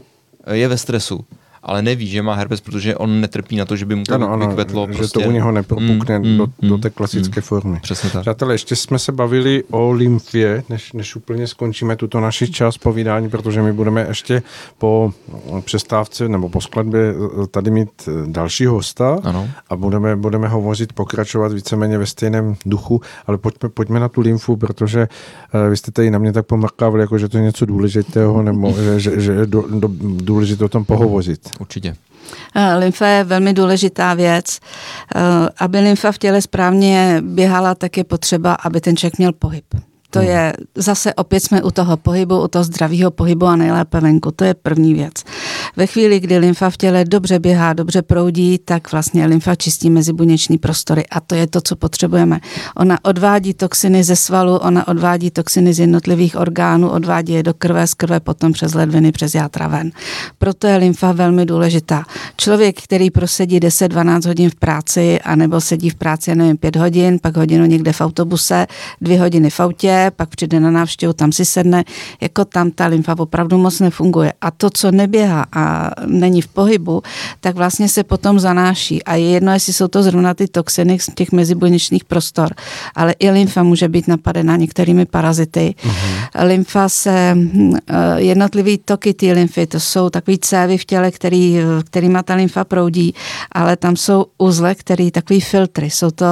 je 0.51 0.67
ve 0.67 0.77
stresu 0.77 1.25
ale 1.63 1.81
neví, 1.81 2.07
že 2.07 2.21
má 2.21 2.35
herpes, 2.35 2.61
protože 2.61 2.95
on 2.95 3.21
netrpí 3.21 3.55
na 3.55 3.65
to, 3.65 3.75
že 3.75 3.85
by 3.85 3.95
mu 3.95 4.03
to 4.03 4.13
ano, 4.13 4.31
ano, 4.31 4.47
vykvetlo. 4.47 4.87
Že 4.91 4.97
prostě. 4.97 5.19
to 5.19 5.29
u 5.29 5.31
něho 5.31 5.51
nepropukne 5.51 6.19
mm, 6.19 6.37
do, 6.37 6.47
mm, 6.61 6.69
do 6.69 6.77
té 6.77 6.89
klasické 6.89 7.39
mm, 7.39 7.43
formy. 7.43 7.79
Přesně 7.81 8.09
tak. 8.09 8.21
Přátelé, 8.21 8.53
ještě 8.53 8.75
jsme 8.75 8.99
se 8.99 9.11
bavili 9.11 9.63
o 9.71 9.91
lymfě, 9.91 10.63
než, 10.69 10.93
než 10.93 11.15
úplně 11.15 11.47
skončíme 11.47 11.95
tuto 11.95 12.19
naši 12.19 12.51
čas 12.51 12.77
povídání, 12.77 13.29
protože 13.29 13.61
my 13.61 13.73
budeme 13.73 14.05
ještě 14.09 14.43
po 14.77 15.13
přestávce 15.61 16.29
nebo 16.29 16.49
po 16.49 16.61
skladbě 16.61 17.13
tady 17.51 17.71
mít 17.71 18.09
další 18.25 18.65
hosta 18.65 19.19
ano. 19.23 19.49
a 19.69 19.75
budeme, 19.75 20.15
budeme 20.15 20.47
hovořit, 20.47 20.93
pokračovat 20.93 21.53
víceméně 21.53 21.97
ve 21.97 22.05
stejném 22.05 22.55
duchu, 22.65 23.01
ale 23.27 23.37
pojďme, 23.37 23.69
pojďme 23.69 23.99
na 23.99 24.09
tu 24.09 24.21
lymfu, 24.21 24.55
protože 24.55 25.07
uh, 25.53 25.69
vy 25.69 25.77
jste 25.77 25.91
tady 25.91 26.11
na 26.11 26.19
mě 26.19 26.33
tak 26.33 26.45
pomrkávali, 26.45 27.01
jako 27.01 27.17
že 27.17 27.29
to 27.29 27.37
je 27.37 27.43
něco 27.43 27.65
důležitého, 27.65 28.43
nebo 28.43 28.73
že, 28.73 28.99
že, 28.99 29.21
že 29.21 29.31
je 29.31 29.45
do, 29.45 29.63
do, 29.79 29.89
důležité 30.01 30.65
o 30.65 30.69
tom 30.69 30.85
pohovořit. 30.85 31.50
Určitě. 31.59 31.95
Eh, 32.55 32.75
lymfa 32.75 33.07
je 33.07 33.23
velmi 33.23 33.53
důležitá 33.53 34.13
věc. 34.13 34.59
Eh, 35.15 35.19
aby 35.57 35.79
lymfa 35.79 36.11
v 36.11 36.17
těle 36.17 36.41
správně 36.41 37.17
běhala, 37.21 37.75
tak 37.75 37.97
je 37.97 38.03
potřeba, 38.03 38.53
aby 38.53 38.81
ten 38.81 38.97
člověk 38.97 39.17
měl 39.17 39.31
pohyb. 39.33 39.65
To 40.11 40.19
je, 40.19 40.53
zase 40.75 41.13
opět 41.13 41.39
jsme 41.39 41.63
u 41.63 41.71
toho 41.71 41.97
pohybu, 41.97 42.43
u 42.43 42.47
toho 42.47 42.63
zdravého 42.63 43.11
pohybu 43.11 43.45
a 43.45 43.55
nejlépe 43.55 43.99
venku. 43.99 44.31
To 44.31 44.43
je 44.43 44.53
první 44.53 44.93
věc. 44.93 45.13
Ve 45.75 45.87
chvíli, 45.87 46.19
kdy 46.19 46.37
lymfa 46.37 46.69
v 46.69 46.77
těle 46.77 47.05
dobře 47.05 47.39
běhá, 47.39 47.73
dobře 47.73 48.01
proudí, 48.01 48.57
tak 48.57 48.91
vlastně 48.91 49.25
lymfa 49.25 49.55
čistí 49.55 49.89
mezibuněční 49.89 50.57
prostory 50.57 51.05
a 51.11 51.19
to 51.19 51.35
je 51.35 51.47
to, 51.47 51.61
co 51.61 51.75
potřebujeme. 51.75 52.39
Ona 52.77 52.97
odvádí 53.03 53.53
toxiny 53.53 54.03
ze 54.03 54.15
svalu, 54.15 54.57
ona 54.57 54.87
odvádí 54.87 55.31
toxiny 55.31 55.73
z 55.73 55.79
jednotlivých 55.79 56.35
orgánů, 56.35 56.89
odvádí 56.89 57.33
je 57.33 57.43
do 57.43 57.53
krve, 57.53 57.87
z 57.87 57.93
krve 57.93 58.19
potom 58.19 58.53
přes 58.53 58.73
ledviny, 58.73 59.11
přes 59.11 59.35
játra 59.35 59.67
ven. 59.67 59.91
Proto 60.37 60.67
je 60.67 60.77
lymfa 60.77 61.11
velmi 61.11 61.45
důležitá. 61.45 62.03
Člověk, 62.37 62.81
který 62.81 63.09
prosedí 63.09 63.59
10-12 63.59 64.27
hodin 64.27 64.49
v 64.49 64.55
práci, 64.55 65.21
anebo 65.21 65.61
sedí 65.61 65.89
v 65.89 65.95
práci, 65.95 66.35
nevím, 66.35 66.57
5 66.57 66.75
hodin, 66.75 67.19
pak 67.19 67.37
hodinu 67.37 67.65
někde 67.65 67.93
v 67.93 68.01
autobuse, 68.01 68.67
dvě 69.01 69.19
hodiny 69.19 69.49
v 69.49 69.59
autě, 69.59 70.00
pak 70.09 70.29
přijde 70.29 70.59
na 70.59 70.71
návštěvu, 70.71 71.13
tam 71.13 71.31
si 71.31 71.45
sedne, 71.45 71.83
jako 72.21 72.45
tam 72.45 72.71
ta 72.71 72.85
lymfa 72.85 73.15
opravdu 73.19 73.57
moc 73.57 73.79
nefunguje. 73.79 74.33
A 74.41 74.51
to, 74.51 74.69
co 74.69 74.91
neběhá 74.91 75.45
a 75.53 75.91
není 76.05 76.41
v 76.41 76.47
pohybu, 76.47 77.01
tak 77.39 77.55
vlastně 77.55 77.89
se 77.89 78.03
potom 78.03 78.39
zanáší. 78.39 79.03
A 79.03 79.15
je 79.15 79.29
jedno, 79.29 79.53
jestli 79.53 79.73
jsou 79.73 79.87
to 79.87 80.03
zrovna 80.03 80.33
ty 80.33 80.47
toxiny 80.47 80.99
z 80.99 81.09
těch 81.15 81.31
mezibuněčných 81.31 82.05
prostor, 82.05 82.53
ale 82.95 83.15
i 83.19 83.29
lymfa 83.29 83.63
může 83.63 83.89
být 83.89 84.07
napadena 84.07 84.55
některými 84.55 85.05
parazity. 85.05 85.75
Uh-huh. 85.83 86.45
Lymfa 86.45 86.89
se, 86.89 87.31
hm, 87.33 87.75
eh, 87.87 88.21
jednotlivý 88.21 88.77
toky 88.77 89.13
té 89.13 89.25
lymfy, 89.25 89.67
to 89.67 89.79
jsou 89.79 90.09
takový 90.09 90.39
cévy 90.39 90.77
v 90.77 90.85
těle, 90.85 91.11
který, 91.11 91.59
kterýma 91.83 92.23
ta 92.23 92.35
lymfa 92.35 92.63
proudí, 92.63 93.13
ale 93.51 93.77
tam 93.77 93.95
jsou 93.95 94.25
uzle, 94.37 94.75
který 94.75 95.11
takový 95.11 95.41
filtry, 95.41 95.89
jsou 95.89 96.11
to 96.11 96.25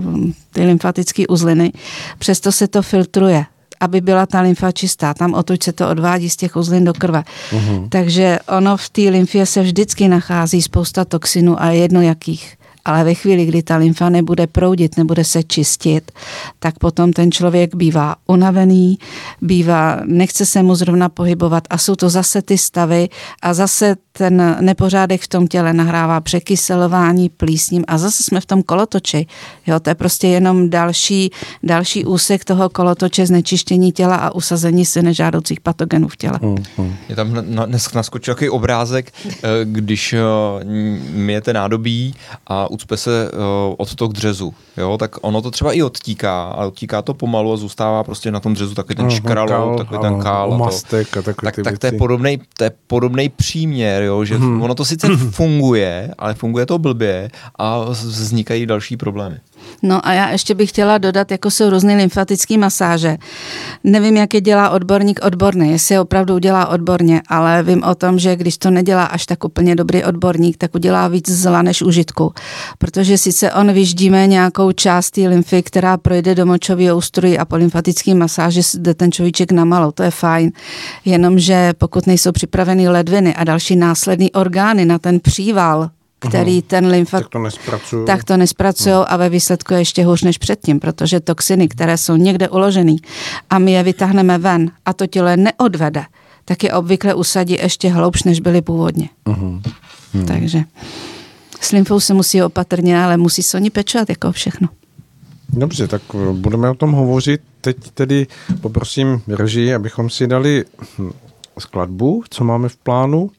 hm, 0.00 0.32
ty 0.56 0.64
lymfatické 0.64 1.26
uzliny. 1.26 1.72
Přesto 2.18 2.52
se 2.52 2.68
to 2.68 2.82
filtruje 2.82 3.44
aby 3.80 4.00
byla 4.00 4.26
ta 4.26 4.40
lymfa 4.40 4.72
čistá. 4.72 5.14
Tam 5.14 5.34
otoč 5.34 5.62
se 5.62 5.72
to 5.72 5.88
odvádí 5.88 6.30
z 6.30 6.36
těch 6.36 6.56
uzlin 6.56 6.84
do 6.84 6.94
krve. 6.94 7.22
Uhum. 7.52 7.88
Takže 7.88 8.38
ono 8.48 8.76
v 8.76 8.88
té 8.88 9.00
lymfě 9.00 9.46
se 9.46 9.62
vždycky 9.62 10.08
nachází 10.08 10.62
spousta 10.62 11.04
toxinů 11.04 11.62
a 11.62 11.70
jedno 11.70 12.00
jakých 12.02 12.56
ale 12.86 13.04
ve 13.04 13.14
chvíli, 13.14 13.46
kdy 13.46 13.62
ta 13.62 13.76
lymfa 13.76 14.08
nebude 14.08 14.46
proudit, 14.46 14.96
nebude 14.96 15.24
se 15.24 15.42
čistit, 15.42 16.12
tak 16.58 16.78
potom 16.78 17.12
ten 17.12 17.32
člověk 17.32 17.74
bývá 17.74 18.16
unavený, 18.26 18.98
bývá, 19.42 20.00
nechce 20.04 20.46
se 20.46 20.62
mu 20.62 20.74
zrovna 20.74 21.08
pohybovat 21.08 21.64
a 21.70 21.78
jsou 21.78 21.94
to 21.94 22.08
zase 22.08 22.42
ty 22.42 22.58
stavy 22.58 23.08
a 23.42 23.54
zase 23.54 23.96
ten 24.12 24.56
nepořádek 24.60 25.22
v 25.22 25.28
tom 25.28 25.46
těle 25.46 25.72
nahrává 25.72 26.20
překyselování 26.20 27.28
plísním 27.28 27.84
a 27.88 27.98
zase 27.98 28.22
jsme 28.22 28.40
v 28.40 28.46
tom 28.46 28.62
kolotoči. 28.62 29.26
Jo, 29.66 29.80
to 29.80 29.90
je 29.90 29.94
prostě 29.94 30.28
jenom 30.28 30.70
další, 30.70 31.30
další 31.62 32.04
úsek 32.04 32.44
toho 32.44 32.68
kolotoče 32.68 33.26
znečištění 33.26 33.92
těla 33.92 34.16
a 34.16 34.34
usazení 34.34 34.86
se 34.86 35.02
nežádoucích 35.02 35.60
patogenů 35.60 36.08
v 36.08 36.16
těle. 36.16 36.38
Hmm. 36.42 36.96
Je 37.08 37.16
tam 37.16 37.32
dnes 37.66 37.92
naskočil 37.92 38.34
takový 38.34 38.50
obrázek, 38.50 39.12
eh, 39.26 39.48
když 39.64 40.12
eh, 40.12 40.20
mějete 41.12 41.52
nádobí 41.52 42.14
a 42.46 42.70
ucpe 42.76 42.96
se 42.96 43.30
uh, 43.32 43.74
od 43.76 43.94
toho 43.94 44.08
k 44.08 44.12
dřezu, 44.12 44.54
jo, 44.76 44.98
tak 44.98 45.16
ono 45.20 45.42
to 45.42 45.50
třeba 45.50 45.72
i 45.72 45.82
odtíká, 45.82 46.44
a 46.44 46.66
odtíká 46.66 47.02
to 47.02 47.14
pomalu 47.14 47.52
a 47.52 47.56
zůstává 47.56 48.04
prostě 48.04 48.30
na 48.30 48.40
tom 48.40 48.54
dřezu 48.54 48.74
takový 48.74 48.94
ten 48.94 49.10
škralou, 49.10 49.76
takový 49.76 50.00
ten 50.00 50.20
kál. 50.20 50.54
A, 50.54 50.58
to, 50.90 50.96
a 50.96 51.22
tak, 51.22 51.56
tak 51.64 51.78
to 51.78 51.86
je 51.86 51.92
podobný, 51.92 52.40
to 52.58 52.64
je 52.64 52.70
podobný 52.86 53.28
příměr, 53.28 54.02
jo, 54.02 54.24
že 54.24 54.36
hmm. 54.36 54.62
ono 54.62 54.74
to 54.74 54.84
sice 54.84 55.08
funguje, 55.30 56.14
ale 56.18 56.34
funguje 56.34 56.66
to 56.66 56.78
blbě 56.78 57.30
a 57.58 57.84
vznikají 57.90 58.66
další 58.66 58.96
problémy. 58.96 59.36
No 59.82 60.06
a 60.08 60.12
já 60.12 60.28
ještě 60.28 60.54
bych 60.54 60.68
chtěla 60.68 60.98
dodat, 60.98 61.30
jako 61.30 61.50
jsou 61.50 61.70
různé 61.70 61.96
lymfatické 61.96 62.58
masáže. 62.58 63.16
Nevím, 63.84 64.16
jak 64.16 64.34
je 64.34 64.40
dělá 64.40 64.70
odborník 64.70 65.20
odborný, 65.22 65.70
jestli 65.70 65.94
je 65.94 66.00
opravdu 66.00 66.34
udělá 66.34 66.66
odborně, 66.66 67.22
ale 67.28 67.62
vím 67.62 67.82
o 67.82 67.94
tom, 67.94 68.18
že 68.18 68.36
když 68.36 68.58
to 68.58 68.70
nedělá 68.70 69.04
až 69.04 69.26
tak 69.26 69.44
úplně 69.44 69.76
dobrý 69.76 70.04
odborník, 70.04 70.56
tak 70.56 70.74
udělá 70.74 71.08
víc 71.08 71.30
zla 71.30 71.62
než 71.62 71.82
užitku. 71.82 72.32
Protože 72.78 73.18
sice 73.18 73.52
on 73.52 73.72
vyždíme 73.72 74.26
nějakou 74.26 74.72
část 74.72 75.10
té 75.10 75.28
lymfy, 75.28 75.62
která 75.62 75.96
projde 75.96 76.34
do 76.34 76.46
močového 76.46 76.96
ústrojí 76.96 77.38
a 77.38 77.44
po 77.44 77.56
lymfatické 77.56 78.14
masáži 78.14 78.60
jde 78.74 78.94
ten 78.94 79.12
človíček 79.12 79.52
na 79.52 79.64
malo, 79.64 79.92
to 79.92 80.02
je 80.02 80.10
fajn. 80.10 80.52
Jenomže 81.04 81.72
pokud 81.78 82.06
nejsou 82.06 82.32
připraveny 82.32 82.88
ledviny 82.88 83.34
a 83.34 83.44
další 83.44 83.76
následní 83.76 84.32
orgány 84.32 84.84
na 84.84 84.98
ten 84.98 85.20
příval, 85.20 85.90
který 86.18 86.58
uh-huh. 86.58 86.66
ten 86.66 86.86
lymfat... 86.86 87.22
Tak 87.22 87.30
to 87.30 87.38
nespracují. 87.38 88.06
Tak 88.06 88.24
to 88.24 88.36
nespracují 88.36 88.94
uh-huh. 88.94 89.06
a 89.08 89.16
ve 89.16 89.28
výsledku 89.28 89.74
je 89.74 89.80
ještě 89.80 90.04
hůř 90.04 90.22
než 90.22 90.38
předtím, 90.38 90.80
protože 90.80 91.20
toxiny, 91.20 91.68
které 91.68 91.98
jsou 91.98 92.16
někde 92.16 92.48
uložené 92.48 92.96
a 93.50 93.58
my 93.58 93.72
je 93.72 93.82
vytáhneme 93.82 94.38
ven 94.38 94.70
a 94.84 94.92
to 94.92 95.06
tělo 95.06 95.36
neodvede, 95.36 96.04
tak 96.44 96.64
je 96.64 96.72
obvykle 96.72 97.14
usadí 97.14 97.54
ještě 97.54 97.88
hloubš, 97.88 98.22
než 98.22 98.40
byly 98.40 98.62
původně. 98.62 99.08
Uh-huh. 99.26 99.62
Hmm. 100.12 100.26
Takže 100.26 100.64
s 101.60 101.72
lymfou 101.72 102.00
se 102.00 102.14
musí 102.14 102.42
opatrně, 102.42 103.02
ale 103.02 103.16
musí 103.16 103.42
se 103.42 103.56
oni 103.56 103.70
pečovat 103.70 104.08
jako 104.08 104.32
všechno. 104.32 104.68
Dobře, 105.48 105.88
tak 105.88 106.02
budeme 106.32 106.70
o 106.70 106.74
tom 106.74 106.92
hovořit. 106.92 107.40
Teď 107.60 107.76
tedy 107.94 108.26
poprosím 108.60 109.22
režii, 109.28 109.74
abychom 109.74 110.10
si 110.10 110.26
dali 110.26 110.64
hm, 110.98 111.10
skladbu, 111.58 112.24
co 112.30 112.44
máme 112.44 112.68
v 112.68 112.76
plánu. 112.76 113.30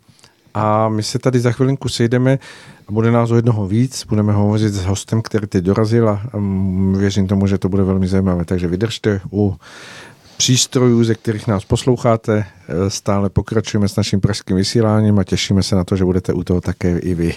A 0.59 0.89
my 0.89 1.03
se 1.03 1.19
tady 1.19 1.39
za 1.39 1.51
chvilinku 1.51 1.89
sejdeme 1.89 2.39
a 2.87 2.91
bude 2.91 3.11
nás 3.11 3.31
o 3.31 3.35
jednoho 3.35 3.67
víc. 3.67 4.05
Budeme 4.09 4.33
hovořit 4.33 4.73
s 4.73 4.85
hostem, 4.85 5.21
který 5.21 5.47
teď 5.47 5.63
dorazil 5.63 6.09
a 6.09 6.21
věřím 6.97 7.27
tomu, 7.27 7.47
že 7.47 7.57
to 7.57 7.69
bude 7.69 7.83
velmi 7.83 8.07
zajímavé. 8.07 8.45
Takže 8.45 8.67
vydržte 8.67 9.21
u 9.31 9.55
přístrojů, 10.37 11.03
ze 11.03 11.15
kterých 11.15 11.47
nás 11.47 11.65
posloucháte. 11.65 12.45
Stále 12.87 13.29
pokračujeme 13.29 13.87
s 13.87 13.95
naším 13.95 14.21
pražským 14.21 14.57
vysíláním 14.57 15.19
a 15.19 15.23
těšíme 15.23 15.63
se 15.63 15.75
na 15.75 15.83
to, 15.83 15.95
že 15.95 16.05
budete 16.05 16.33
u 16.33 16.43
toho 16.43 16.61
také 16.61 16.99
i 16.99 17.13
vy. 17.13 17.35